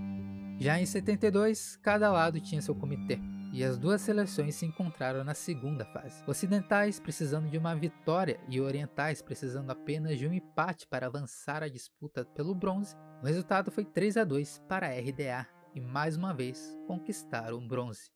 Já 0.60 0.80
em 0.80 0.86
72, 0.86 1.76
cada 1.78 2.12
lado 2.12 2.40
tinha 2.40 2.62
seu 2.62 2.76
comitê, 2.76 3.20
e 3.52 3.64
as 3.64 3.80
duas 3.80 4.02
seleções 4.02 4.54
se 4.54 4.68
encontraram 4.68 5.24
na 5.24 5.34
segunda 5.34 5.86
fase. 5.86 6.24
Ocidentais 6.28 7.00
precisando 7.00 7.50
de 7.50 7.58
uma 7.58 7.76
vitória 7.76 8.40
e 8.48 8.62
orientais 8.62 9.20
precisando 9.20 9.72
apenas 9.72 10.20
de 10.20 10.28
um 10.28 10.34
empate 10.34 10.88
para 10.88 11.08
avançar 11.08 11.64
a 11.64 11.68
disputa 11.68 12.24
pelo 12.24 12.54
bronze. 12.54 12.96
O 13.24 13.26
resultado 13.26 13.72
foi 13.72 13.86
3 13.86 14.18
a 14.18 14.24
2 14.24 14.64
para 14.70 14.88
a 14.88 14.92
RDA 14.92 15.48
e 15.74 15.82
mais 15.82 16.16
uma 16.16 16.34
vez 16.34 16.78
conquistaram 16.88 17.58
o 17.58 17.68
bronze 17.68 18.12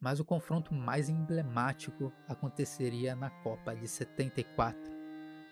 mas 0.00 0.20
o 0.20 0.24
confronto 0.24 0.72
mais 0.72 1.08
emblemático 1.08 2.12
aconteceria 2.26 3.16
na 3.16 3.30
Copa 3.30 3.74
de 3.74 3.88
74, 3.88 4.80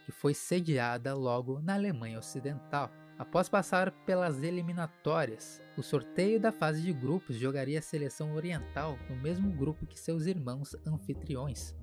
que 0.04 0.12
foi 0.12 0.34
sediada 0.34 1.14
logo 1.14 1.60
na 1.60 1.74
Alemanha 1.74 2.18
Ocidental. 2.18 2.90
Após 3.18 3.48
passar 3.48 3.90
pelas 4.04 4.42
eliminatórias, 4.42 5.62
o 5.76 5.82
sorteio 5.82 6.38
da 6.38 6.52
fase 6.52 6.82
de 6.82 6.92
grupos 6.92 7.36
jogaria 7.36 7.78
a 7.78 7.82
seleção 7.82 8.34
oriental 8.34 8.98
no 9.08 9.16
mesmo 9.16 9.50
grupo 9.50 9.86
que 9.86 9.98
seus 9.98 10.26
irmãos 10.26 10.76
anfitriões. 10.86 11.74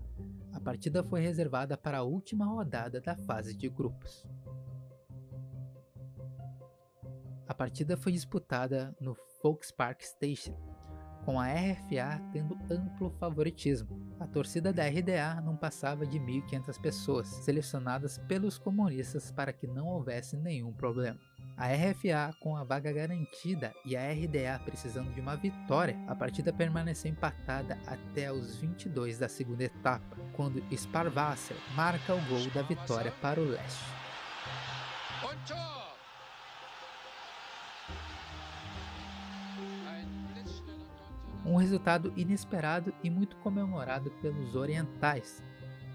A 0.53 0.60
partida 0.60 1.03
foi 1.03 1.22
reservada 1.22 1.75
para 1.75 1.98
a 1.98 2.03
última 2.03 2.46
rodada 2.46 3.01
da 3.01 3.15
fase 3.15 3.55
de 3.55 3.67
grupos. 3.67 4.25
A 7.48 7.53
partida 7.53 7.98
foi 7.98 8.12
disputada 8.12 8.96
no 9.01 9.17
Volkspark 9.41 10.01
Station, 10.03 10.55
com 11.25 11.39
a 11.39 11.48
RFA 11.48 12.22
tendo 12.32 12.58
amplo 12.70 13.10
favoritismo. 13.20 14.01
A 14.20 14.27
torcida 14.27 14.72
da 14.72 14.88
RDA 14.88 15.42
não 15.42 15.56
passava 15.56 16.06
de 16.06 16.20
1.500 16.20 16.80
pessoas, 16.80 17.27
selecionadas 17.27 18.18
pelos 18.20 18.58
comunistas 18.58 19.32
para 19.32 19.53
que 19.53 19.68
não 19.68 19.88
houvesse 19.88 20.38
nenhum 20.38 20.72
problema. 20.72 21.20
A 21.56 21.68
RFA 21.68 22.36
com 22.39 22.56
a 22.58 22.63
vaga 22.63 22.92
garantida 22.92 23.74
e 23.86 23.96
a 23.96 24.12
RDA 24.12 24.60
precisando 24.63 25.13
de 25.13 25.22
uma 25.22 25.36
vitória, 25.36 25.98
a 26.08 26.15
partida 26.15 26.51
permaneceu 26.51 27.12
empatada 27.12 27.77
até 27.86 28.32
os 28.32 28.58
22 28.58 29.20
da 29.20 29.30
segunda 29.30 29.63
etapa, 29.63 30.18
quando 30.34 30.63
Sparwasser 30.75 31.58
marca 31.75 32.15
o 32.15 32.22
gol 32.25 32.50
da 32.53 32.62
vitória 32.63 33.12
para 33.22 33.39
o 33.39 33.46
leste. 33.46 33.84
Um 41.53 41.57
resultado 41.57 42.12
inesperado 42.17 42.91
e 43.03 43.10
muito 43.10 43.38
comemorado 43.38 44.10
pelos 44.22 44.55
orientais. 44.55 45.43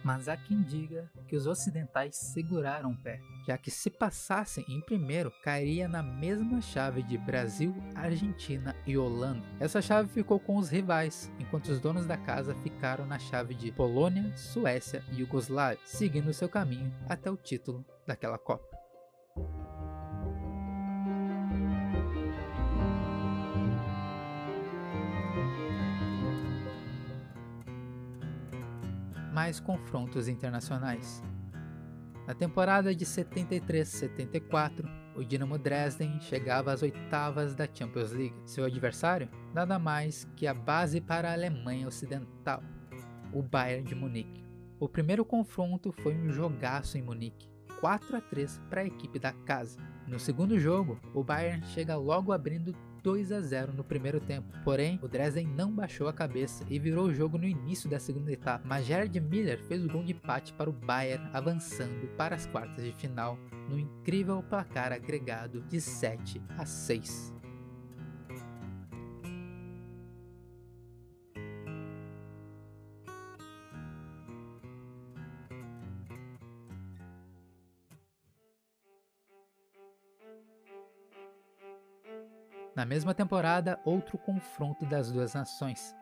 Mas 0.04 0.28
há 0.28 0.36
quem 0.36 0.62
diga 0.62 1.10
que 1.26 1.34
os 1.34 1.48
ocidentais 1.48 2.16
seguraram 2.16 2.92
o 2.92 2.96
pé, 2.96 3.20
já 3.44 3.58
que 3.58 3.68
se 3.68 3.90
passassem 3.90 4.64
em 4.68 4.80
primeiro, 4.80 5.32
cairia 5.42 5.88
na 5.88 6.00
mesma 6.00 6.60
chave 6.60 7.02
de 7.02 7.18
Brasil, 7.18 7.74
Argentina 7.96 8.76
e 8.86 8.96
Holanda. 8.96 9.44
Essa 9.58 9.82
chave 9.82 10.08
ficou 10.08 10.38
com 10.38 10.56
os 10.56 10.68
rivais, 10.68 11.30
enquanto 11.40 11.66
os 11.66 11.80
donos 11.80 12.06
da 12.06 12.16
casa 12.16 12.54
ficaram 12.62 13.04
na 13.04 13.18
chave 13.18 13.54
de 13.54 13.72
Polônia, 13.72 14.34
Suécia 14.36 15.02
e 15.10 15.20
Iugoslávia, 15.20 15.80
seguindo 15.84 16.32
seu 16.32 16.48
caminho 16.48 16.94
até 17.08 17.28
o 17.28 17.36
título 17.36 17.84
daquela 18.06 18.38
Copa. 18.38 18.77
Mais 29.38 29.60
confrontos 29.60 30.26
internacionais. 30.26 31.22
Na 32.26 32.34
temporada 32.34 32.92
de 32.92 33.06
73-74, 33.06 34.84
o 35.14 35.22
Dinamo 35.22 35.56
Dresden 35.56 36.20
chegava 36.20 36.72
às 36.72 36.82
oitavas 36.82 37.54
da 37.54 37.68
Champions 37.72 38.10
League. 38.10 38.34
Seu 38.44 38.64
adversário? 38.64 39.28
Nada 39.54 39.78
mais 39.78 40.28
que 40.34 40.44
a 40.44 40.52
base 40.52 41.00
para 41.00 41.30
a 41.30 41.34
Alemanha 41.34 41.86
Ocidental, 41.86 42.64
o 43.32 43.40
Bayern 43.40 43.84
de 43.84 43.94
Munique. 43.94 44.44
O 44.80 44.88
primeiro 44.88 45.24
confronto 45.24 45.94
foi 46.02 46.16
um 46.16 46.32
jogaço 46.32 46.98
em 46.98 47.02
Munique, 47.02 47.48
4 47.78 48.16
a 48.16 48.20
3 48.20 48.60
para 48.68 48.80
a 48.80 48.86
equipe 48.86 49.20
da 49.20 49.32
casa. 49.32 49.78
No 50.08 50.18
segundo 50.18 50.58
jogo, 50.58 50.98
o 51.12 51.22
Bayern 51.22 51.62
chega 51.66 51.94
logo 51.94 52.32
abrindo 52.32 52.74
2 53.02 53.30
a 53.30 53.40
0 53.42 53.74
no 53.74 53.84
primeiro 53.84 54.18
tempo. 54.18 54.48
Porém, 54.64 54.98
o 55.02 55.08
Dresden 55.08 55.46
não 55.46 55.70
baixou 55.70 56.08
a 56.08 56.12
cabeça 56.14 56.64
e 56.68 56.78
virou 56.78 57.06
o 57.06 57.14
jogo 57.14 57.36
no 57.36 57.44
início 57.44 57.90
da 57.90 58.00
segunda 58.00 58.32
etapa. 58.32 58.66
Mas 58.66 58.86
Gerard 58.86 59.20
Miller 59.20 59.62
fez 59.64 59.84
o 59.84 59.88
gol 59.88 60.02
de 60.02 60.12
empate 60.12 60.54
para 60.54 60.70
o 60.70 60.72
Bayern, 60.72 61.28
avançando 61.32 62.08
para 62.16 62.34
as 62.34 62.46
quartas 62.46 62.84
de 62.84 62.92
final 62.92 63.38
no 63.68 63.78
incrível 63.78 64.42
placar 64.42 64.92
agregado 64.92 65.60
de 65.68 65.78
7 65.78 66.40
a 66.56 66.64
6. 66.64 67.37
Mesma 82.88 83.12
temporada, 83.12 83.78
outro 83.84 84.16
confronto 84.16 84.86
das 84.86 85.12
duas 85.12 85.34
nações. 85.34 85.94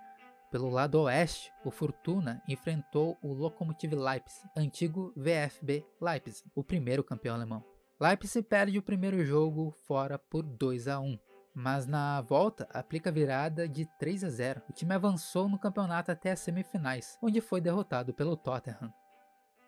Pelo 0.52 0.71
lado 0.71 1.00
oeste, 1.02 1.52
o 1.64 1.71
Fortuna 1.73 2.40
enfrentou 2.47 3.19
o 3.21 3.33
Lokomotiv 3.33 3.93
Leipzig, 3.93 4.49
antigo 4.57 5.12
VfB 5.16 5.85
Leipzig, 6.00 6.49
o 6.55 6.62
primeiro 6.62 7.02
campeão 7.02 7.35
alemão. 7.35 7.64
Leipzig 8.00 8.47
perde 8.47 8.78
o 8.78 8.83
primeiro 8.83 9.25
jogo 9.25 9.73
fora 9.85 10.16
por 10.16 10.45
2 10.45 10.87
a 10.87 11.00
1, 11.00 11.19
mas 11.52 11.88
na 11.88 12.21
volta 12.21 12.69
aplica 12.73 13.11
virada 13.11 13.69
de 13.69 13.85
3 13.99 14.23
a 14.23 14.31
0. 14.31 14.62
O 14.71 14.73
time 14.73 14.95
avançou 14.95 15.49
no 15.49 15.59
campeonato 15.59 16.12
até 16.12 16.31
as 16.31 16.38
semifinais, 16.38 17.19
onde 17.21 17.40
foi 17.40 17.61
derrotado 17.61 18.14
pelo 18.14 18.37
Tottenham. 18.37 18.93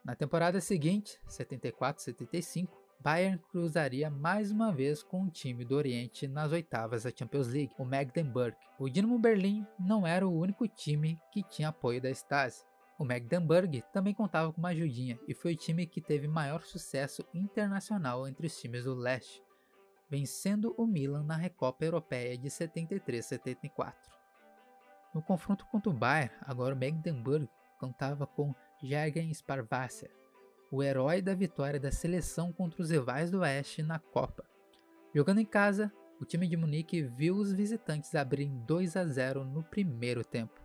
Na 0.05 0.15
temporada 0.15 0.61
seguinte, 0.61 1.19
74-75, 1.29 2.69
Bayern 3.01 3.39
cruzaria 3.51 4.11
mais 4.11 4.51
uma 4.51 4.73
vez 4.73 5.05
com 5.05 5.23
o 5.23 5.31
time 5.31 5.65
do 5.65 5.77
Oriente 5.77 6.27
nas 6.27 6.51
oitavas 6.51 7.05
da 7.05 7.13
Champions 7.17 7.47
League, 7.47 7.73
o 7.79 7.85
Magdeburg. 7.85 8.57
O 8.79 8.89
Dinamo 8.89 9.19
Berlim 9.19 9.65
não 9.79 10.05
era 10.05 10.27
o 10.27 10.37
único 10.37 10.67
time 10.67 11.19
que 11.33 11.45
tinha 11.45 11.69
apoio 11.69 12.03
da 12.03 12.11
Stasi. 12.11 12.65
O 12.99 13.05
Magdeburg 13.05 13.85
também 13.93 14.13
contava 14.13 14.53
com 14.53 14.61
uma 14.61 14.71
ajudinha 14.71 15.17
e 15.29 15.33
foi 15.33 15.53
o 15.53 15.57
time 15.57 15.87
que 15.87 16.01
teve 16.01 16.27
maior 16.27 16.63
sucesso 16.63 17.25
internacional 17.33 18.27
entre 18.27 18.49
os 18.49 18.61
times 18.61 18.83
do 18.83 18.95
leste, 18.95 19.41
vencendo 20.11 20.75
o 20.77 20.85
Milan 20.85 21.23
na 21.23 21.37
Recopa 21.37 21.85
Europeia 21.85 22.37
de 22.37 22.49
73-74. 22.49 23.95
No 25.15 25.23
confronto 25.23 25.65
contra 25.67 25.89
o 25.89 25.95
Bayern, 25.95 26.35
agora 26.41 26.75
o 26.75 26.79
Magdeburg 26.79 27.49
contava 27.79 28.27
com 28.27 28.53
Jürgen 28.83 29.33
Sparwasser, 29.33 30.11
o 30.71 30.83
herói 30.83 31.23
da 31.23 31.35
vitória 31.35 31.81
da 31.81 31.91
seleção 31.91 32.53
contra 32.53 32.83
os 32.83 32.91
rivais 32.91 33.31
do 33.31 33.41
Oeste 33.41 33.83
na 33.83 33.99
Copa. 33.99 34.45
Jogando 35.15 35.41
em 35.41 35.47
casa, 35.47 35.93
o 36.21 36.25
time 36.25 36.47
de 36.47 36.57
Munique 36.57 37.03
viu 37.03 37.37
os 37.37 37.53
visitantes 37.53 38.15
abrirem 38.15 38.59
2 38.67 38.97
a 38.97 39.05
0 39.05 39.45
no 39.45 39.63
primeiro 39.63 40.25
tempo. 40.25 40.61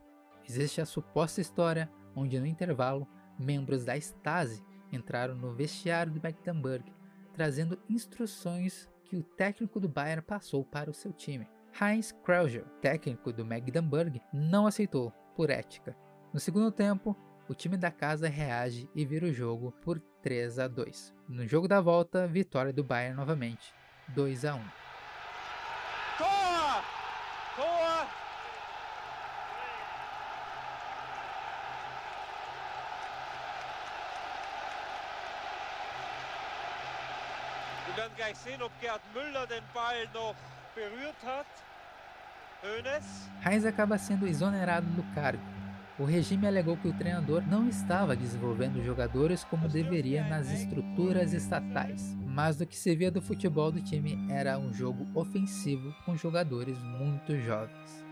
Existe 0.48 0.82
a 0.82 0.86
suposta 0.86 1.40
história 1.40 1.90
onde 2.16 2.40
no 2.40 2.46
intervalo, 2.46 3.08
membros 3.40 3.84
da 3.84 3.98
Stasi 3.98 4.64
entraram 4.92 5.36
no 5.36 5.54
vestiário 5.54 6.12
do 6.12 6.22
Magdeburg, 6.22 6.92
trazendo 7.34 7.80
instruções 7.90 8.88
que 9.06 9.16
o 9.16 9.24
técnico 9.24 9.80
do 9.80 9.90
Bayern 9.90 10.22
passou 10.22 10.64
para 10.64 10.90
o 10.90 10.94
seu 10.94 11.12
time. 11.12 11.48
Heinz 11.82 12.12
Krauser, 12.12 12.66
técnico 12.82 13.34
do 13.34 13.46
Magdeburg, 13.46 14.22
não 14.32 14.68
aceitou, 14.68 15.12
por 15.36 15.50
ética. 15.50 15.96
No 16.32 16.40
segundo 16.40 16.72
tempo, 16.72 17.18
o 17.48 17.54
time 17.54 17.78
da 17.78 17.92
casa 17.92 18.28
reage 18.28 18.90
e 18.96 19.06
vira 19.06 19.26
o 19.26 19.34
jogo 19.34 19.72
por 19.82 20.00
3 20.22 20.60
a 20.60 20.68
2. 20.68 21.14
No 21.28 21.48
jogo 21.48 21.68
da 21.68 21.82
volta, 21.82 22.28
vitória 22.28 22.72
do 22.72 22.84
Bayern 22.84 23.16
novamente, 23.16 23.74
2 24.10 24.46
a 24.46 24.56
1. 24.56 24.60
Tor! 26.18 26.84
Tor! 27.56 28.08
Wir 37.88 37.98
werden 37.98 38.16
gleich 38.16 38.38
sehen, 38.38 38.62
ob 38.62 38.72
Gerd 38.80 39.02
Müller 39.14 39.46
den 39.48 39.64
Ball 39.74 40.08
noch 40.14 40.36
berührt 40.74 41.24
hat. 41.26 41.48
Hoeneß. 42.64 43.30
Heinz 43.44 43.66
acaba 43.66 43.98
sendo 43.98 44.26
exonerado 44.26 44.88
do 44.96 45.04
cargo 45.14 45.53
o 46.00 46.06
regime 46.06 46.48
alegou 46.48 46.76
que 46.76 46.88
o 46.88 46.94
treinador 46.94 47.46
não 47.48 47.70
estava 47.70 48.16
desenvolvendo 48.16 48.84
jogadores 48.84 49.44
como 49.44 49.68
deveria 49.68 50.28
nas 50.28 50.52
estruturas 50.52 51.34
estatais, 51.34 52.16
mas 52.26 52.60
o 52.60 52.66
que 52.66 52.76
se 52.76 52.96
via 52.96 53.12
do 53.12 53.22
futebol 53.22 53.72
do 53.72 53.82
time 53.82 54.18
era 54.32 54.58
um 54.58 54.74
jogo 54.74 55.08
ofensivo 55.14 55.94
com 56.04 56.16
jogadores 56.16 56.78
muito 56.80 57.38
jovens. 57.38 58.04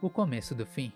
O 0.00 0.10
começo 0.10 0.52
do 0.52 0.66
fim. 0.66 0.92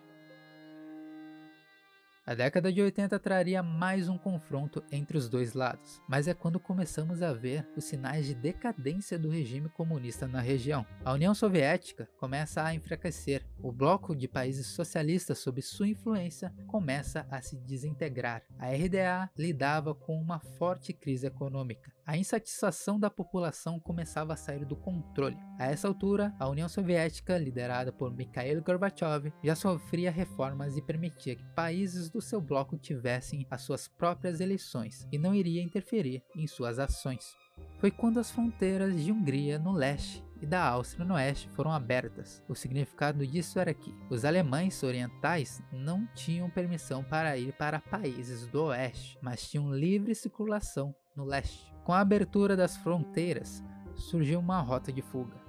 A 2.29 2.35
década 2.35 2.73
de 2.73 2.83
80 2.83 3.17
traria 3.21 3.63
mais 3.63 4.09
um 4.09 4.19
confronto 4.19 4.83
entre 4.91 5.17
os 5.17 5.29
dois 5.29 5.55
lados, 5.55 6.03
mas 6.09 6.27
é 6.27 6.35
quando 6.35 6.59
começamos 6.59 7.23
a 7.23 7.33
ver 7.33 7.65
os 7.77 7.85
sinais 7.85 8.27
de 8.27 8.35
decadência 8.35 9.17
do 9.17 9.31
regime 9.31 9.69
comunista 9.69 10.27
na 10.27 10.41
região. 10.41 10.85
A 11.05 11.13
União 11.13 11.33
Soviética 11.37 12.09
começa 12.19 12.65
a 12.65 12.75
enfraquecer, 12.75 13.47
o 13.63 13.71
bloco 13.71 14.13
de 14.13 14.27
países 14.27 14.67
socialistas 14.67 15.39
sob 15.39 15.63
sua 15.63 15.87
influência 15.87 16.53
começa 16.67 17.25
a 17.31 17.41
se 17.41 17.57
desintegrar. 17.59 18.43
A 18.59 18.71
RDA 18.71 19.31
lidava 19.39 19.95
com 19.95 20.21
uma 20.21 20.41
forte 20.41 20.93
crise 20.93 21.29
econômica. 21.29 21.93
A 22.05 22.17
insatisfação 22.17 23.01
da 23.01 23.11
população 23.11 23.81
começava 23.81 24.33
a 24.33 24.37
sair 24.37 24.65
do 24.65 24.77
controle. 24.77 25.37
A 25.59 25.67
essa 25.67 25.89
altura, 25.89 26.33
a 26.39 26.49
União 26.49 26.69
Soviética, 26.69 27.37
liderada 27.37 27.93
por 27.93 28.15
Mikhail 28.15 28.63
Gorbachev, 28.63 29.33
já 29.43 29.57
sofria 29.57 30.11
reformas 30.11 30.77
e 30.77 30.83
permitia 30.83 31.35
que 31.35 31.45
países 31.55 32.09
do 32.17 32.23
seu 32.23 32.41
bloco 32.41 32.79
tivessem 32.79 33.47
as 33.51 33.61
suas 33.61 33.87
próprias 33.87 34.41
eleições 34.41 35.07
e 35.13 35.19
não 35.19 35.35
iria 35.35 35.63
interferir 35.63 36.23
em 36.35 36.47
suas 36.47 36.79
ações. 36.79 37.37
Foi 37.79 37.91
quando 37.91 38.19
as 38.19 38.31
fronteiras 38.31 38.99
de 39.05 39.13
Hungria 39.13 39.59
no 39.59 39.73
leste 39.73 40.25
e 40.41 40.47
da 40.47 40.67
Áustria 40.67 41.05
no 41.05 41.15
oeste 41.15 41.49
foram 41.51 41.71
abertas. 41.71 42.43
O 42.49 42.55
significado 42.55 43.27
disso 43.27 43.59
era 43.59 43.75
que 43.75 43.95
os 44.09 44.25
alemães 44.25 44.83
orientais 44.83 45.63
não 45.71 46.07
tinham 46.15 46.49
permissão 46.49 47.05
para 47.05 47.37
ir 47.37 47.53
para 47.53 47.81
países 47.81 48.47
do 48.47 48.65
oeste, 48.65 49.19
mas 49.21 49.49
tinham 49.49 49.75
livre 49.75 50.15
circulação 50.15 50.95
no 51.15 51.25
leste. 51.25 51.71
Com 51.85 51.93
a 51.93 52.01
abertura 52.01 52.57
das 52.57 52.79
fronteiras, 52.79 53.63
surgiu 53.95 54.41
uma 54.41 54.61
rota 54.61 54.91
de 54.91 55.03
fuga. 55.03 55.46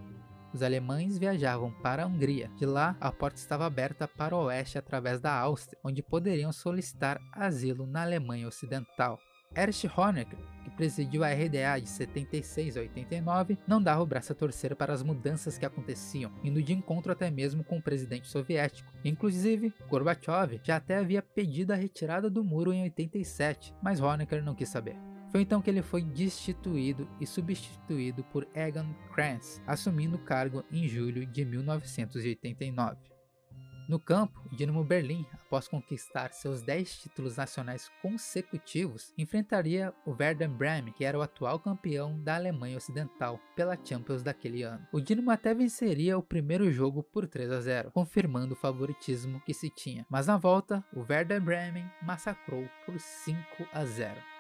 Os 0.54 0.62
alemães 0.62 1.18
viajavam 1.18 1.72
para 1.82 2.04
a 2.04 2.08
Hungria. 2.08 2.50
De 2.58 2.66
lá, 2.66 2.96
a 3.00 3.12
porta 3.12 3.38
estava 3.38 3.66
aberta 3.66 4.08
para 4.08 4.36
o 4.36 4.46
oeste 4.46 4.78
através 4.78 5.20
da 5.20 5.34
Áustria, 5.34 5.80
onde 5.84 6.02
poderiam 6.02 6.52
solicitar 6.52 7.20
asilo 7.32 7.86
na 7.86 8.02
Alemanha 8.02 8.48
Ocidental. 8.48 9.20
Erich 9.56 9.90
Honecker, 9.96 10.38
que 10.64 10.70
presidiu 10.72 11.24
a 11.24 11.30
RDA 11.30 11.80
de 11.82 11.90
76 11.90 12.78
a 12.78 12.82
89, 12.82 13.58
não 13.68 13.82
dava 13.82 14.02
o 14.02 14.06
braço 14.06 14.32
a 14.32 14.36
torcer 14.36 14.76
para 14.76 14.94
as 14.94 15.02
mudanças 15.02 15.58
que 15.58 15.66
aconteciam, 15.66 16.32
indo 16.44 16.62
de 16.62 16.74
encontro 16.74 17.12
até 17.12 17.32
mesmo 17.32 17.64
com 17.64 17.78
o 17.78 17.82
presidente 17.82 18.28
soviético. 18.28 18.92
Inclusive, 19.04 19.74
Gorbachev 19.90 20.60
já 20.64 20.76
até 20.76 20.98
havia 20.98 21.22
pedido 21.22 21.72
a 21.72 21.76
retirada 21.76 22.30
do 22.30 22.44
muro 22.44 22.74
em 22.74 22.84
87, 22.84 23.74
mas 23.82 24.02
Honecker 24.02 24.44
não 24.44 24.56
quis 24.56 24.70
saber. 24.70 24.98
Foi 25.32 25.42
então 25.42 25.62
que 25.62 25.70
ele 25.70 25.82
foi 25.82 26.04
destituído 26.04 27.08
e 27.20 27.28
substituído 27.28 28.24
por 28.26 28.48
Egon 28.54 28.94
Krenz, 29.14 29.62
assumindo 29.68 30.16
o 30.16 30.24
cargo 30.24 30.64
em 30.72 30.88
julho 30.88 31.26
de 31.26 31.44
1989. 31.44 33.18
No 33.88 33.98
campo, 33.98 34.42
o 34.52 34.56
Dinamo 34.56 34.84
Berlim, 34.84 35.26
após 35.32 35.66
conquistar 35.66 36.34
seus 36.34 36.62
10 36.62 37.04
títulos 37.04 37.38
nacionais 37.38 37.90
consecutivos, 38.02 39.14
enfrentaria 39.18 39.94
o 40.06 40.12
Werder 40.12 40.50
Bremen, 40.50 40.94
que 40.94 41.06
era 41.06 41.18
o 41.18 41.22
atual 41.22 41.58
campeão 41.58 42.22
da 42.22 42.36
Alemanha 42.36 42.76
Ocidental, 42.76 43.40
pela 43.56 43.78
Champions 43.82 44.22
daquele 44.22 44.62
ano. 44.64 44.86
O 44.92 45.00
Dinamo 45.00 45.32
até 45.32 45.54
venceria 45.54 46.18
o 46.18 46.24
primeiro 46.24 46.70
jogo 46.70 47.02
por 47.02 47.28
3 47.28 47.50
a 47.50 47.62
0, 47.62 47.92
confirmando 47.92 48.56
o 48.56 48.58
favoritismo 48.58 49.40
que 49.46 49.54
se 49.54 49.70
tinha, 49.70 50.06
mas 50.10 50.28
na 50.28 50.36
volta, 50.36 50.84
o 50.94 51.06
Werder 51.10 51.42
Bremen 51.42 51.90
massacrou 52.02 52.68
por 52.86 53.00
5 53.00 53.40
a 53.72 53.86
0. 53.86 54.37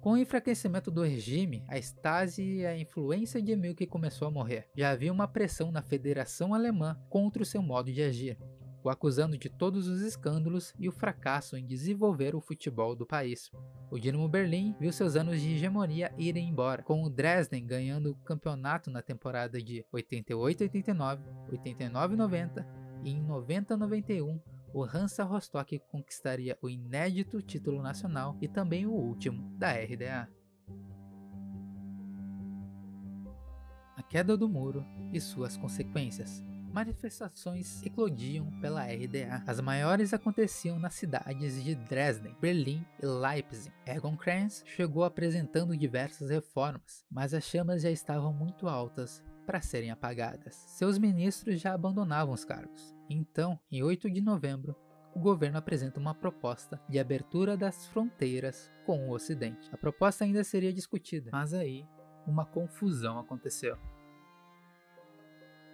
Com 0.00 0.12
o 0.12 0.16
enfraquecimento 0.16 0.90
do 0.90 1.02
regime, 1.02 1.64
a 1.68 1.78
Stasi 1.78 2.42
e 2.42 2.66
a 2.66 2.76
influência 2.76 3.40
de 3.40 3.54
Milk 3.54 3.86
começou 3.86 4.26
a 4.26 4.30
morrer. 4.30 4.68
Já 4.76 4.90
havia 4.90 5.12
uma 5.12 5.28
pressão 5.28 5.70
na 5.70 5.82
Federação 5.82 6.54
Alemã 6.54 6.98
contra 7.08 7.42
o 7.42 7.46
seu 7.46 7.62
modo 7.62 7.92
de 7.92 8.02
agir. 8.02 8.36
o 8.84 8.90
acusando 8.90 9.38
de 9.38 9.48
todos 9.48 9.86
os 9.86 10.00
escândalos 10.00 10.74
e 10.76 10.88
o 10.88 10.92
fracasso 10.92 11.56
em 11.56 11.64
desenvolver 11.64 12.34
o 12.34 12.40
futebol 12.40 12.96
do 12.96 13.06
país. 13.06 13.48
O 13.92 13.98
Dinamo 13.98 14.28
Berlim 14.28 14.74
viu 14.80 14.92
seus 14.92 15.14
anos 15.14 15.40
de 15.40 15.52
hegemonia 15.52 16.12
irem 16.18 16.48
embora, 16.48 16.82
com 16.82 17.04
o 17.04 17.08
Dresden 17.08 17.64
ganhando 17.64 18.10
o 18.10 18.16
campeonato 18.24 18.90
na 18.90 19.00
temporada 19.00 19.62
de 19.62 19.84
88-89, 19.94 21.20
89-90 21.48 22.66
e 23.04 23.10
em 23.10 23.24
90-91 23.24 24.40
o 24.72 24.84
Hansa 24.84 25.24
Rostock 25.24 25.78
conquistaria 25.90 26.58
o 26.62 26.68
inédito 26.68 27.42
título 27.42 27.82
nacional 27.82 28.36
e 28.40 28.48
também 28.48 28.86
o 28.86 28.92
último 28.92 29.50
da 29.58 29.72
RDA. 29.72 30.28
A 33.96 34.02
queda 34.02 34.36
do 34.36 34.48
muro 34.48 34.84
e 35.12 35.20
suas 35.20 35.56
consequências. 35.56 36.42
Manifestações 36.72 37.82
eclodiam 37.84 38.50
pela 38.62 38.82
RDA. 38.82 39.42
As 39.46 39.60
maiores 39.60 40.14
aconteciam 40.14 40.78
nas 40.78 40.94
cidades 40.94 41.62
de 41.62 41.74
Dresden, 41.74 42.34
Berlim 42.40 42.82
e 43.02 43.04
Leipzig. 43.04 43.70
Egon 43.84 44.16
Krenz 44.16 44.64
chegou 44.64 45.04
apresentando 45.04 45.76
diversas 45.76 46.30
reformas, 46.30 47.04
mas 47.10 47.34
as 47.34 47.44
chamas 47.44 47.82
já 47.82 47.90
estavam 47.90 48.32
muito 48.32 48.66
altas 48.66 49.22
para 49.42 49.60
serem 49.60 49.90
apagadas. 49.90 50.54
Seus 50.54 50.98
ministros 50.98 51.60
já 51.60 51.74
abandonavam 51.74 52.34
os 52.34 52.44
cargos. 52.44 52.94
Então, 53.08 53.58
em 53.70 53.82
8 53.82 54.10
de 54.10 54.20
novembro, 54.20 54.74
o 55.14 55.20
governo 55.20 55.58
apresenta 55.58 56.00
uma 56.00 56.14
proposta 56.14 56.80
de 56.88 56.98
abertura 56.98 57.56
das 57.56 57.86
fronteiras 57.86 58.70
com 58.86 59.08
o 59.08 59.12
Ocidente. 59.12 59.68
A 59.72 59.76
proposta 59.76 60.24
ainda 60.24 60.42
seria 60.42 60.72
discutida, 60.72 61.30
mas 61.32 61.52
aí 61.52 61.86
uma 62.26 62.46
confusão 62.46 63.18
aconteceu. 63.18 63.76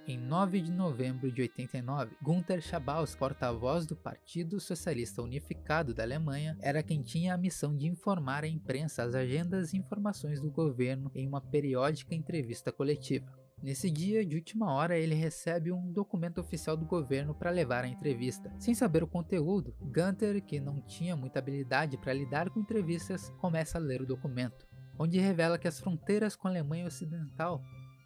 Em 0.07 0.17
9 0.17 0.63
de 0.63 0.73
novembro 0.73 1.31
de 1.31 1.43
89, 1.43 2.17
Gunther 2.23 2.63
Schabels, 2.63 3.15
porta-voz 3.15 3.85
do 3.85 3.95
Partido 3.95 4.59
Socialista 4.59 5.23
Unificado 5.23 5.93
da 5.93 6.03
Alemanha, 6.03 6.57
era 6.63 6.83
quem 6.83 7.03
tinha 7.03 7.35
a 7.35 7.39
missão 7.39 7.77
de 7.77 7.87
informar 7.87 8.43
a 8.43 8.49
imprensa 8.49 9.03
as 9.03 9.15
agendas 9.15 9.75
e 9.75 9.77
informações 9.77 10.41
do 10.41 10.51
governo 10.51 11.11
em 11.15 11.29
uma 11.29 11.43
periódica 11.43 12.15
entrevista 12.15 12.73
coletiva. 12.73 13.31
Nesse 13.61 13.91
dia, 13.91 14.25
de 14.25 14.37
última 14.37 14.73
hora, 14.73 14.97
ele 14.97 15.17
recebe 15.17 15.73
um 15.73 15.91
documento 15.91 16.41
oficial 16.41 16.77
do 16.77 16.87
governo 16.87 17.35
para 17.35 17.51
levar 17.51 17.85
à 17.85 17.89
entrevista. 17.89 18.53
Sem 18.59 18.73
saber 18.73 19.03
o 19.03 19.09
conteúdo, 19.09 19.75
Gunther, 19.81 20.41
que 20.45 20.61
não 20.61 20.81
tinha 20.81 21.17
muita 21.17 21.41
habilidade 21.41 21.97
para 21.97 22.13
lidar 22.13 22.51
com 22.51 22.61
entrevistas, 22.61 23.31
começa 23.39 23.77
a 23.77 23.81
ler 23.81 24.01
o 24.01 24.07
documento, 24.07 24.67
onde 24.97 25.19
revela 25.19 25.59
que 25.59 25.67
as 25.67 25.81
fronteiras 25.81 26.37
com 26.37 26.47
a 26.47 26.51
Alemanha 26.53 26.87
Ocidental 26.87 27.61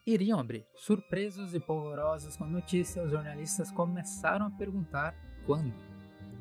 iriam 0.06 0.40
abrir. 0.40 0.66
Surpresos 0.74 1.54
e 1.54 1.60
polvorosos 1.60 2.34
com 2.34 2.44
a 2.44 2.48
notícia, 2.48 3.02
os 3.02 3.10
jornalistas 3.10 3.70
começaram 3.70 4.46
a 4.46 4.50
perguntar 4.50 5.14
quando. 5.44 5.74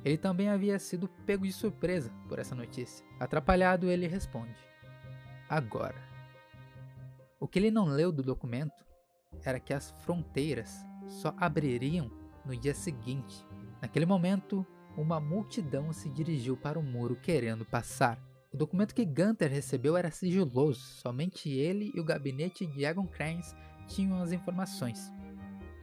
Ele 0.05 0.17
também 0.17 0.49
havia 0.49 0.79
sido 0.79 1.09
pego 1.25 1.45
de 1.45 1.51
surpresa 1.53 2.11
por 2.29 2.39
essa 2.39 2.55
notícia. 2.55 3.05
Atrapalhado, 3.19 3.89
ele 3.89 4.07
responde: 4.07 4.55
Agora. 5.49 6.09
O 7.39 7.47
que 7.47 7.59
ele 7.59 7.71
não 7.71 7.85
leu 7.85 8.11
do 8.11 8.23
documento 8.23 8.85
era 9.43 9.59
que 9.59 9.73
as 9.73 9.91
fronteiras 10.03 10.85
só 11.07 11.33
abririam 11.37 12.11
no 12.45 12.55
dia 12.55 12.73
seguinte. 12.73 13.45
Naquele 13.81 14.05
momento, 14.05 14.65
uma 14.97 15.19
multidão 15.19 15.91
se 15.93 16.09
dirigiu 16.09 16.57
para 16.57 16.79
o 16.79 16.83
muro 16.83 17.15
querendo 17.15 17.65
passar. 17.65 18.19
O 18.53 18.57
documento 18.57 18.93
que 18.93 19.05
Gunther 19.05 19.49
recebeu 19.49 19.95
era 19.95 20.11
sigiloso, 20.11 20.79
somente 20.79 21.49
ele 21.49 21.91
e 21.95 21.99
o 21.99 22.03
gabinete 22.03 22.65
de 22.65 22.83
Egon 22.83 23.07
Krenz 23.07 23.55
tinham 23.87 24.21
as 24.21 24.31
informações. 24.31 25.11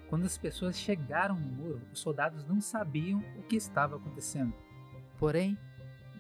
Quando 0.09 0.25
as 0.25 0.39
pessoas 0.39 0.79
chegaram 0.79 1.35
no 1.35 1.49
muro, 1.49 1.83
os 1.93 1.99
soldados 1.99 2.47
não 2.47 2.61
sabiam 2.61 3.23
o 3.39 3.43
que 3.43 3.57
estava 3.57 3.97
acontecendo. 3.97 4.55
Porém, 5.19 5.59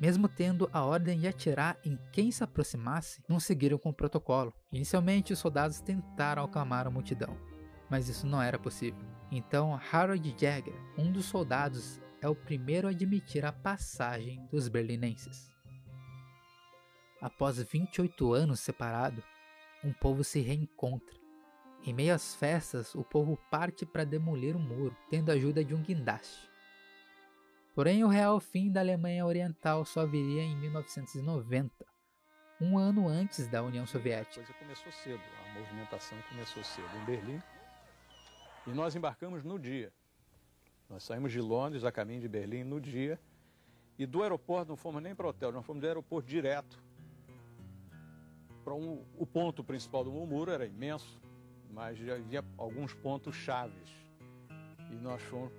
mesmo 0.00 0.28
tendo 0.28 0.68
a 0.72 0.84
ordem 0.84 1.18
de 1.18 1.26
atirar 1.26 1.78
em 1.84 1.98
quem 2.12 2.30
se 2.30 2.44
aproximasse, 2.44 3.22
não 3.28 3.40
seguiram 3.40 3.78
com 3.78 3.90
o 3.90 3.94
protocolo. 3.94 4.54
Inicialmente, 4.72 5.32
os 5.32 5.38
soldados 5.38 5.80
tentaram 5.80 6.44
acalmar 6.44 6.86
a 6.86 6.90
multidão, 6.90 7.36
mas 7.90 8.08
isso 8.08 8.26
não 8.26 8.40
era 8.40 8.58
possível. 8.58 9.00
Então, 9.30 9.78
Harold 9.92 10.34
Jäger, 10.38 10.74
um 10.96 11.12
dos 11.12 11.26
soldados, 11.26 12.00
é 12.20 12.28
o 12.28 12.34
primeiro 12.34 12.88
a 12.88 12.90
admitir 12.90 13.44
a 13.44 13.52
passagem 13.52 14.44
dos 14.50 14.68
berlinenses. 14.68 15.52
Após 17.20 17.60
28 17.60 18.32
anos 18.32 18.60
separado, 18.60 19.22
um 19.84 19.92
povo 19.92 20.22
se 20.22 20.40
reencontra. 20.40 21.16
Em 21.84 21.92
meio 21.92 22.14
às 22.14 22.34
festas, 22.34 22.94
o 22.94 23.04
povo 23.04 23.38
parte 23.50 23.86
para 23.86 24.04
demolir 24.04 24.56
o 24.56 24.60
muro, 24.60 24.96
tendo 25.08 25.30
a 25.30 25.34
ajuda 25.34 25.64
de 25.64 25.74
um 25.74 25.82
guindaste. 25.82 26.47
Porém, 27.78 28.02
o 28.02 28.08
real 28.08 28.40
fim 28.40 28.72
da 28.72 28.80
Alemanha 28.80 29.24
Oriental 29.24 29.84
só 29.84 30.04
viria 30.04 30.42
em 30.42 30.56
1990, 30.56 31.86
um 32.60 32.76
ano 32.76 33.06
antes 33.06 33.46
da 33.46 33.62
União 33.62 33.86
Soviética. 33.86 34.40
A 34.40 34.44
coisa 34.44 34.58
começou 34.58 34.90
cedo, 34.90 35.22
a 35.46 35.60
movimentação 35.60 36.18
começou 36.28 36.64
cedo 36.64 36.88
em 37.00 37.04
Berlim 37.04 37.42
e 38.66 38.70
nós 38.70 38.96
embarcamos 38.96 39.44
no 39.44 39.60
dia. 39.60 39.92
Nós 40.90 41.04
saímos 41.04 41.30
de 41.30 41.40
Londres 41.40 41.84
a 41.84 41.92
caminho 41.92 42.20
de 42.20 42.26
Berlim 42.26 42.64
no 42.64 42.80
dia 42.80 43.16
e 43.96 44.04
do 44.06 44.24
aeroporto 44.24 44.70
não 44.70 44.76
fomos 44.76 45.00
nem 45.00 45.14
para 45.14 45.26
o 45.26 45.30
hotel, 45.30 45.52
nós 45.52 45.64
fomos 45.64 45.80
do 45.80 45.86
aeroporto 45.86 46.28
direto 46.28 46.82
para 48.64 48.74
um, 48.74 49.04
o 49.16 49.24
ponto 49.24 49.62
principal 49.62 50.02
do 50.02 50.10
muro, 50.10 50.50
era 50.50 50.66
imenso, 50.66 51.20
mas 51.70 51.96
já 51.96 52.16
havia 52.16 52.44
alguns 52.56 52.92
pontos 52.92 53.36
chaves 53.36 54.07
e 54.90 54.94
nós 54.96 55.22
fomos 55.22 55.52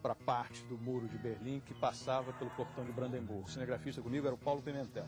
para 0.00 0.12
a 0.12 0.16
parte 0.16 0.64
do 0.64 0.78
muro 0.78 1.06
de 1.08 1.18
Berlim 1.18 1.60
que 1.60 1.74
passava 1.74 2.32
pelo 2.32 2.50
portão 2.50 2.84
de 2.84 2.92
Brandemburgo. 2.92 3.44
O 3.44 3.48
cinegrafista 3.48 4.00
comigo 4.00 4.26
era 4.26 4.34
o 4.34 4.38
Paulo 4.38 4.62
Pimentel. 4.62 5.06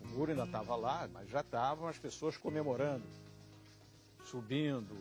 O 0.00 0.08
muro 0.08 0.30
ainda 0.30 0.44
estava 0.44 0.76
lá, 0.76 1.08
mas 1.12 1.28
já 1.28 1.40
estavam 1.40 1.88
as 1.88 1.98
pessoas 1.98 2.36
comemorando, 2.36 3.04
subindo, 4.24 4.96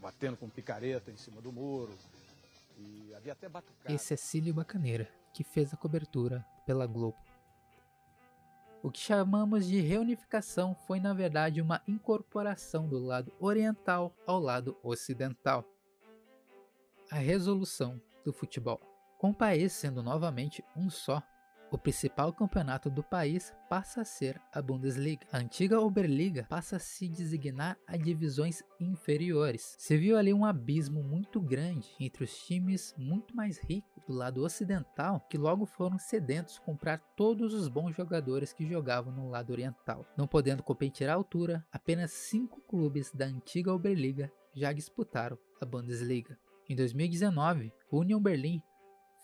batendo 0.00 0.36
com 0.36 0.48
picareta 0.48 1.10
em 1.10 1.16
cima 1.16 1.40
do 1.40 1.52
muro. 1.52 1.92
E 2.78 3.14
havia 3.14 3.32
até 3.32 3.48
batucada. 3.48 3.92
Esse 3.92 4.14
é 4.14 4.16
Cílio 4.16 4.54
Bacaneira, 4.54 5.08
que 5.32 5.42
fez 5.42 5.72
a 5.72 5.76
cobertura 5.76 6.44
pela 6.66 6.86
Globo. 6.86 7.18
O 8.82 8.90
que 8.90 9.00
chamamos 9.00 9.66
de 9.66 9.80
reunificação 9.80 10.74
foi, 10.86 11.00
na 11.00 11.14
verdade, 11.14 11.62
uma 11.62 11.80
incorporação 11.88 12.86
do 12.86 12.98
lado 12.98 13.32
oriental 13.40 14.14
ao 14.26 14.38
lado 14.38 14.76
ocidental 14.82 15.64
a 17.14 17.18
resolução 17.18 18.02
do 18.24 18.32
futebol. 18.32 18.80
Com 19.18 19.30
o 19.30 19.34
país 19.34 19.72
sendo 19.72 20.02
novamente 20.02 20.64
um 20.76 20.90
só, 20.90 21.22
o 21.70 21.78
principal 21.78 22.32
campeonato 22.32 22.90
do 22.90 23.04
país 23.04 23.54
passa 23.70 24.00
a 24.00 24.04
ser 24.04 24.40
a 24.52 24.60
Bundesliga. 24.60 25.24
A 25.30 25.38
antiga 25.38 25.80
Oberliga 25.80 26.44
passa 26.48 26.74
a 26.74 26.80
se 26.80 27.08
designar 27.08 27.78
a 27.86 27.96
divisões 27.96 28.64
inferiores. 28.80 29.76
Se 29.78 29.96
viu 29.96 30.18
ali 30.18 30.34
um 30.34 30.44
abismo 30.44 31.04
muito 31.04 31.40
grande 31.40 31.88
entre 32.00 32.24
os 32.24 32.36
times 32.36 32.92
muito 32.98 33.34
mais 33.34 33.58
ricos 33.58 34.02
do 34.08 34.12
lado 34.12 34.42
ocidental, 34.42 35.24
que 35.30 35.38
logo 35.38 35.66
foram 35.66 36.00
sedentos 36.00 36.58
comprar 36.58 36.98
todos 37.16 37.54
os 37.54 37.68
bons 37.68 37.94
jogadores 37.94 38.52
que 38.52 38.66
jogavam 38.66 39.12
no 39.12 39.30
lado 39.30 39.52
oriental. 39.52 40.04
Não 40.16 40.26
podendo 40.26 40.64
competir 40.64 41.08
à 41.08 41.14
altura, 41.14 41.64
apenas 41.70 42.10
cinco 42.10 42.60
clubes 42.62 43.12
da 43.12 43.26
antiga 43.26 43.72
Oberliga 43.72 44.32
já 44.52 44.72
disputaram 44.72 45.38
a 45.60 45.64
Bundesliga. 45.64 46.36
Em 46.68 46.74
2019, 46.74 47.72
o 47.90 47.98
Union 47.98 48.20
Berlin 48.20 48.62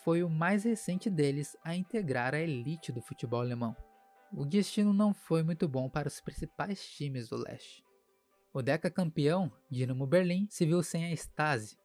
foi 0.05 0.23
o 0.23 0.29
mais 0.29 0.65
recente 0.65 1.09
deles 1.09 1.57
a 1.65 1.75
integrar 1.75 2.35
a 2.35 2.41
elite 2.41 2.93
do 2.93 3.01
futebol 3.01 3.41
alemão. 3.41 3.75
O 4.33 4.45
destino 4.45 4.93
não 4.93 5.15
foi 5.15 5.43
muito 5.43 5.67
bom 5.67 5.89
para 5.89 6.09
os 6.09 6.21
principais 6.21 6.87
times 6.87 7.29
do 7.29 7.37
leste. 7.37 7.85
O 8.53 8.61
decacampeão, 8.63 9.51
Dinamo 9.71 10.07
Berlim, 10.07 10.47
se 10.51 10.67
viu 10.67 10.83
sem 10.83 11.07
a 11.07 11.13
Stasi. 11.13 11.79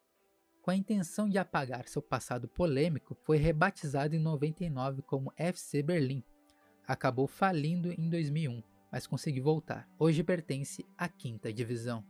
Com 0.61 0.71
a 0.71 0.75
intenção 0.75 1.29
de 1.29 1.37
apagar 1.37 1.87
seu 1.87 2.01
passado 2.01 2.47
polêmico, 2.47 3.15
foi 3.23 3.37
rebatizado 3.37 4.15
em 4.15 4.19
99 4.19 5.03
como 5.03 5.31
FC 5.37 5.81
Berlim. 5.81 6.23
Acabou 6.87 7.27
falindo 7.27 7.91
em 7.91 8.09
2001, 8.09 8.61
mas 8.91 9.07
conseguiu 9.07 9.43
voltar. 9.43 9.87
Hoje 9.97 10.23
pertence 10.23 10.85
à 10.97 11.07
quinta 11.07 11.53
divisão. 11.53 12.03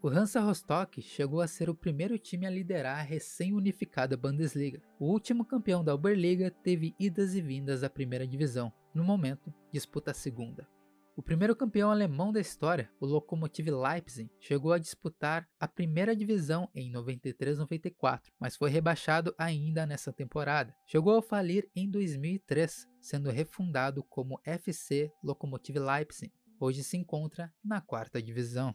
O 0.00 0.08
Hansa 0.08 0.40
Rostock 0.40 1.02
chegou 1.02 1.40
a 1.40 1.48
ser 1.48 1.68
o 1.68 1.74
primeiro 1.74 2.16
time 2.16 2.46
a 2.46 2.50
liderar 2.50 3.00
a 3.00 3.02
recém-unificada 3.02 4.16
Bundesliga. 4.16 4.80
O 4.96 5.06
último 5.06 5.44
campeão 5.44 5.82
da 5.82 5.92
Oberliga 5.92 6.52
teve 6.52 6.94
idas 7.00 7.34
e 7.34 7.42
vindas 7.42 7.82
à 7.82 7.90
primeira 7.90 8.24
divisão. 8.24 8.72
No 8.94 9.02
momento, 9.02 9.52
disputa 9.72 10.12
a 10.12 10.14
segunda. 10.14 10.68
O 11.16 11.22
primeiro 11.22 11.56
campeão 11.56 11.90
alemão 11.90 12.32
da 12.32 12.38
história, 12.38 12.88
o 13.00 13.06
Lokomotiv 13.06 13.70
Leipzig, 13.70 14.30
chegou 14.38 14.72
a 14.72 14.78
disputar 14.78 15.48
a 15.58 15.66
primeira 15.66 16.14
divisão 16.14 16.70
em 16.72 16.92
93-94, 16.92 18.30
mas 18.38 18.54
foi 18.54 18.70
rebaixado 18.70 19.34
ainda 19.36 19.84
nessa 19.84 20.12
temporada. 20.12 20.72
Chegou 20.86 21.18
a 21.18 21.22
falir 21.22 21.68
em 21.74 21.90
2003, 21.90 22.86
sendo 23.00 23.32
refundado 23.32 24.04
como 24.04 24.40
FC 24.44 25.10
Lokomotiv 25.24 25.76
Leipzig. 25.76 26.32
Hoje 26.60 26.84
se 26.84 26.96
encontra 26.96 27.52
na 27.64 27.80
quarta 27.80 28.22
divisão. 28.22 28.72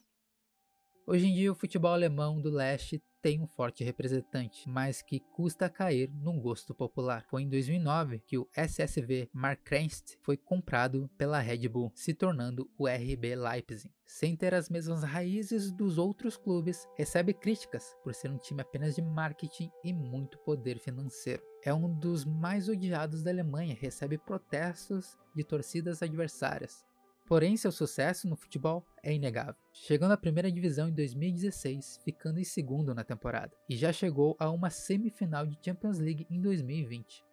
Hoje 1.05 1.27
em 1.27 1.33
dia, 1.33 1.51
o 1.51 1.55
futebol 1.55 1.91
alemão 1.91 2.39
do 2.39 2.49
leste 2.49 3.03
tem 3.21 3.41
um 3.41 3.47
forte 3.47 3.83
representante, 3.83 4.69
mas 4.69 5.01
que 5.01 5.19
custa 5.19 5.69
cair 5.69 6.09
no 6.09 6.39
gosto 6.39 6.73
popular. 6.73 7.25
Foi 7.29 7.41
em 7.41 7.49
2009 7.49 8.19
que 8.25 8.37
o 8.37 8.47
SSV 8.55 9.29
Markranst 9.33 10.17
foi 10.21 10.37
comprado 10.37 11.09
pela 11.17 11.39
Red 11.39 11.67
Bull, 11.67 11.91
se 11.93 12.13
tornando 12.13 12.71
o 12.77 12.87
RB 12.87 13.35
Leipzig. 13.35 13.93
Sem 14.05 14.33
ter 14.33 14.53
as 14.53 14.69
mesmas 14.69 15.03
raízes 15.03 15.73
dos 15.73 15.97
outros 15.97 16.37
clubes, 16.37 16.87
recebe 16.97 17.33
críticas 17.33 17.97
por 18.01 18.13
ser 18.13 18.31
um 18.31 18.37
time 18.37 18.61
apenas 18.61 18.95
de 18.95 19.01
marketing 19.01 19.69
e 19.83 19.91
muito 19.91 20.37
poder 20.39 20.79
financeiro. 20.79 21.43
É 21.65 21.73
um 21.73 21.93
dos 21.93 22.23
mais 22.23 22.69
odiados 22.69 23.21
da 23.21 23.31
Alemanha, 23.31 23.77
recebe 23.77 24.17
protestos 24.17 25.17
de 25.35 25.43
torcidas 25.43 26.01
adversárias. 26.01 26.85
Porém, 27.34 27.58
seu 27.58 27.72
sucesso 27.72 28.30
no 28.30 28.36
futebol 28.36 28.86
é 29.02 29.12
inegável. 29.12 29.56
Chegando 29.72 30.12
à 30.12 30.17
primeira 30.17 30.52
divisão 30.52 30.88
em 30.88 30.93
2016, 30.93 32.00
ficando 32.06 32.39
em 32.39 32.43
segundo 32.43 32.93
na 32.93 33.04
temporada, 33.04 33.58
e 33.67 33.76
já 33.76 33.91
chegou 33.91 34.36
a 34.38 34.52
uma 34.52 34.69
semifinal 34.69 35.48
de 35.48 35.58
Champions 35.65 35.98
League 35.98 36.28
em 36.30 36.39
2020. 36.39 37.24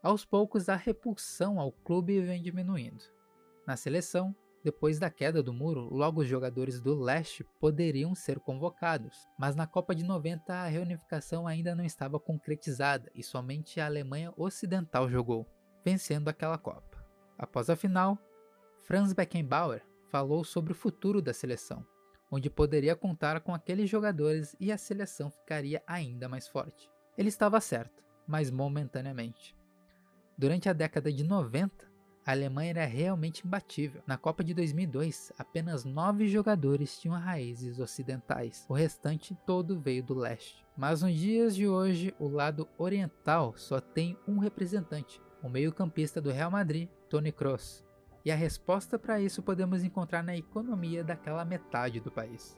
Aos 0.00 0.24
poucos, 0.24 0.68
a 0.68 0.76
repulsão 0.76 1.58
ao 1.58 1.72
clube 1.72 2.20
vem 2.20 2.40
diminuindo. 2.40 3.02
Na 3.66 3.76
seleção, 3.76 4.32
depois 4.62 5.00
da 5.00 5.10
queda 5.10 5.42
do 5.42 5.52
muro, 5.52 5.92
logo 5.92 6.20
os 6.20 6.28
jogadores 6.28 6.80
do 6.80 6.94
leste 6.94 7.44
poderiam 7.58 8.14
ser 8.14 8.38
convocados, 8.38 9.26
mas 9.36 9.56
na 9.56 9.66
Copa 9.66 9.92
de 9.92 10.04
90 10.04 10.54
a 10.54 10.68
reunificação 10.68 11.48
ainda 11.48 11.74
não 11.74 11.84
estava 11.84 12.20
concretizada 12.20 13.10
e 13.12 13.24
somente 13.24 13.80
a 13.80 13.86
Alemanha 13.86 14.32
Ocidental 14.36 15.08
jogou, 15.08 15.48
vencendo 15.84 16.28
aquela 16.28 16.58
Copa. 16.58 17.04
Após 17.36 17.68
a 17.68 17.74
final, 17.74 18.16
Franz 18.88 19.12
Beckenbauer 19.12 19.82
falou 20.08 20.42
sobre 20.42 20.72
o 20.72 20.74
futuro 20.74 21.20
da 21.20 21.34
seleção, 21.34 21.84
onde 22.30 22.48
poderia 22.48 22.96
contar 22.96 23.38
com 23.42 23.52
aqueles 23.52 23.90
jogadores 23.90 24.56
e 24.58 24.72
a 24.72 24.78
seleção 24.78 25.30
ficaria 25.30 25.82
ainda 25.86 26.26
mais 26.26 26.48
forte. 26.48 26.88
Ele 27.14 27.28
estava 27.28 27.60
certo, 27.60 28.02
mas 28.26 28.50
momentaneamente. 28.50 29.54
Durante 30.38 30.70
a 30.70 30.72
década 30.72 31.12
de 31.12 31.22
90, 31.22 31.86
a 32.24 32.32
Alemanha 32.32 32.70
era 32.70 32.86
realmente 32.86 33.46
imbatível. 33.46 34.02
Na 34.06 34.16
Copa 34.16 34.42
de 34.42 34.54
2002, 34.54 35.34
apenas 35.36 35.84
nove 35.84 36.26
jogadores 36.26 36.98
tinham 36.98 37.20
raízes 37.20 37.78
ocidentais, 37.78 38.64
o 38.70 38.72
restante 38.72 39.36
todo 39.44 39.78
veio 39.78 40.02
do 40.02 40.14
leste. 40.14 40.64
Mas 40.74 41.02
nos 41.02 41.12
dias 41.12 41.54
de 41.54 41.68
hoje, 41.68 42.14
o 42.18 42.26
lado 42.26 42.66
oriental 42.78 43.52
só 43.54 43.82
tem 43.82 44.16
um 44.26 44.38
representante, 44.38 45.20
o 45.42 45.48
meio-campista 45.50 46.22
do 46.22 46.30
Real 46.30 46.50
Madrid, 46.50 46.88
Toni 47.10 47.30
Kroos. 47.30 47.86
E 48.24 48.30
a 48.30 48.36
resposta 48.36 48.98
para 48.98 49.20
isso 49.20 49.42
podemos 49.42 49.82
encontrar 49.82 50.22
na 50.22 50.36
economia 50.36 51.04
daquela 51.04 51.44
metade 51.44 52.00
do 52.00 52.10
país. 52.10 52.56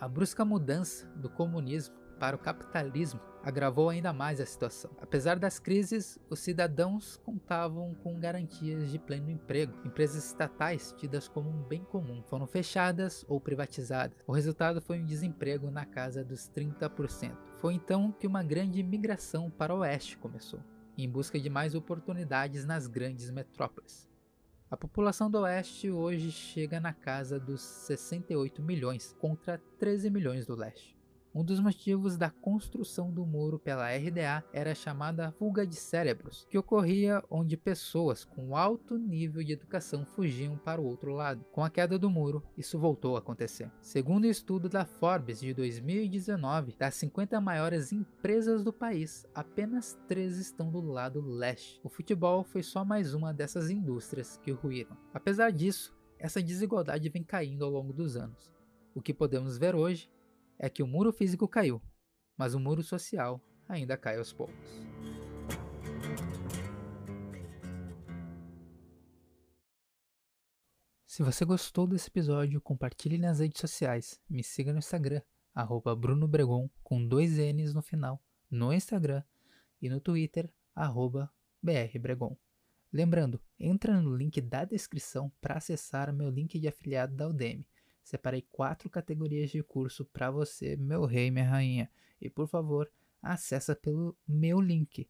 A 0.00 0.08
brusca 0.08 0.44
mudança 0.44 1.06
do 1.16 1.30
comunismo 1.30 1.94
para 2.18 2.36
o 2.36 2.38
capitalismo 2.38 3.20
agravou 3.42 3.90
ainda 3.90 4.12
mais 4.12 4.40
a 4.40 4.46
situação. 4.46 4.90
Apesar 5.00 5.38
das 5.38 5.58
crises, 5.58 6.18
os 6.30 6.38
cidadãos 6.38 7.16
contavam 7.18 7.94
com 7.96 8.18
garantias 8.18 8.90
de 8.90 8.98
pleno 8.98 9.30
emprego. 9.30 9.74
Empresas 9.84 10.24
estatais, 10.24 10.94
tidas 10.96 11.28
como 11.28 11.50
um 11.50 11.62
bem 11.62 11.84
comum, 11.84 12.22
foram 12.22 12.46
fechadas 12.46 13.24
ou 13.28 13.38
privatizadas. 13.38 14.16
O 14.26 14.32
resultado 14.32 14.80
foi 14.80 14.98
um 14.98 15.04
desemprego 15.04 15.70
na 15.70 15.84
casa 15.84 16.24
dos 16.24 16.48
30%. 16.48 17.36
Foi 17.58 17.74
então 17.74 18.10
que 18.12 18.26
uma 18.26 18.42
grande 18.42 18.82
migração 18.82 19.50
para 19.50 19.74
o 19.74 19.80
oeste 19.80 20.16
começou, 20.16 20.60
em 20.96 21.08
busca 21.08 21.38
de 21.38 21.50
mais 21.50 21.74
oportunidades 21.74 22.64
nas 22.64 22.86
grandes 22.86 23.30
metrópoles. 23.30 24.13
A 24.74 24.76
população 24.76 25.30
do 25.30 25.38
Oeste 25.38 25.88
hoje 25.88 26.32
chega 26.32 26.80
na 26.80 26.92
casa 26.92 27.38
dos 27.38 27.60
68 27.60 28.60
milhões 28.60 29.14
contra 29.20 29.56
13 29.78 30.10
milhões 30.10 30.46
do 30.46 30.56
Leste. 30.56 30.93
Um 31.34 31.42
dos 31.42 31.58
motivos 31.58 32.16
da 32.16 32.30
construção 32.30 33.10
do 33.10 33.26
muro 33.26 33.58
pela 33.58 33.88
RDA 33.88 34.44
era 34.52 34.70
a 34.70 34.74
chamada 34.74 35.32
fuga 35.32 35.66
de 35.66 35.74
cérebros, 35.74 36.46
que 36.48 36.56
ocorria 36.56 37.24
onde 37.28 37.56
pessoas 37.56 38.24
com 38.24 38.56
alto 38.56 38.96
nível 38.96 39.42
de 39.42 39.52
educação 39.52 40.06
fugiam 40.06 40.56
para 40.56 40.80
o 40.80 40.86
outro 40.86 41.12
lado. 41.12 41.44
Com 41.50 41.64
a 41.64 41.70
queda 41.70 41.98
do 41.98 42.08
muro, 42.08 42.40
isso 42.56 42.78
voltou 42.78 43.16
a 43.16 43.18
acontecer. 43.18 43.68
Segundo 43.80 44.26
o 44.26 44.28
estudo 44.28 44.68
da 44.68 44.84
Forbes 44.84 45.40
de 45.40 45.52
2019, 45.52 46.76
das 46.78 46.94
50 46.94 47.40
maiores 47.40 47.90
empresas 47.90 48.62
do 48.62 48.72
país, 48.72 49.26
apenas 49.34 49.98
3 50.06 50.38
estão 50.38 50.70
do 50.70 50.80
lado 50.80 51.20
leste. 51.20 51.80
O 51.82 51.88
futebol 51.88 52.44
foi 52.44 52.62
só 52.62 52.84
mais 52.84 53.12
uma 53.12 53.34
dessas 53.34 53.70
indústrias 53.70 54.36
que 54.36 54.52
ruíram. 54.52 54.96
Apesar 55.12 55.50
disso, 55.50 55.92
essa 56.16 56.40
desigualdade 56.40 57.08
vem 57.08 57.24
caindo 57.24 57.64
ao 57.64 57.72
longo 57.72 57.92
dos 57.92 58.16
anos. 58.16 58.54
O 58.94 59.02
que 59.02 59.12
podemos 59.12 59.58
ver 59.58 59.74
hoje 59.74 60.08
é 60.58 60.68
que 60.68 60.82
o 60.82 60.86
muro 60.86 61.12
físico 61.12 61.48
caiu, 61.48 61.82
mas 62.36 62.54
o 62.54 62.60
muro 62.60 62.82
social 62.82 63.40
ainda 63.68 63.96
cai 63.96 64.18
aos 64.18 64.32
poucos. 64.32 64.54
Se 71.06 71.22
você 71.22 71.44
gostou 71.44 71.86
desse 71.86 72.08
episódio, 72.08 72.60
compartilhe 72.60 73.18
nas 73.18 73.38
redes 73.38 73.60
sociais. 73.60 74.20
Me 74.28 74.42
siga 74.42 74.72
no 74.72 74.80
Instagram, 74.80 75.22
arroba 75.54 75.94
Bruno 75.94 76.26
Bregon, 76.26 76.68
com 76.82 77.06
dois 77.06 77.38
N's 77.38 77.72
no 77.72 77.80
final, 77.80 78.20
no 78.50 78.72
Instagram 78.72 79.22
e 79.80 79.88
no 79.88 80.00
Twitter, 80.00 80.52
arroba 80.74 81.32
BRBregon. 81.62 82.36
Lembrando, 82.92 83.40
entra 83.58 84.00
no 84.00 84.16
link 84.16 84.40
da 84.40 84.64
descrição 84.64 85.30
para 85.40 85.56
acessar 85.56 86.12
meu 86.12 86.30
link 86.30 86.58
de 86.58 86.66
afiliado 86.66 87.14
da 87.14 87.28
Udemy. 87.28 87.64
Separei 88.04 88.46
quatro 88.52 88.88
categorias 88.90 89.50
de 89.50 89.62
curso 89.62 90.04
para 90.04 90.30
você, 90.30 90.76
meu 90.76 91.06
rei, 91.06 91.30
minha 91.30 91.48
rainha. 91.48 91.90
E 92.20 92.28
por 92.28 92.46
favor, 92.46 92.92
acessa 93.22 93.74
pelo 93.74 94.14
meu 94.28 94.60
link. 94.60 95.08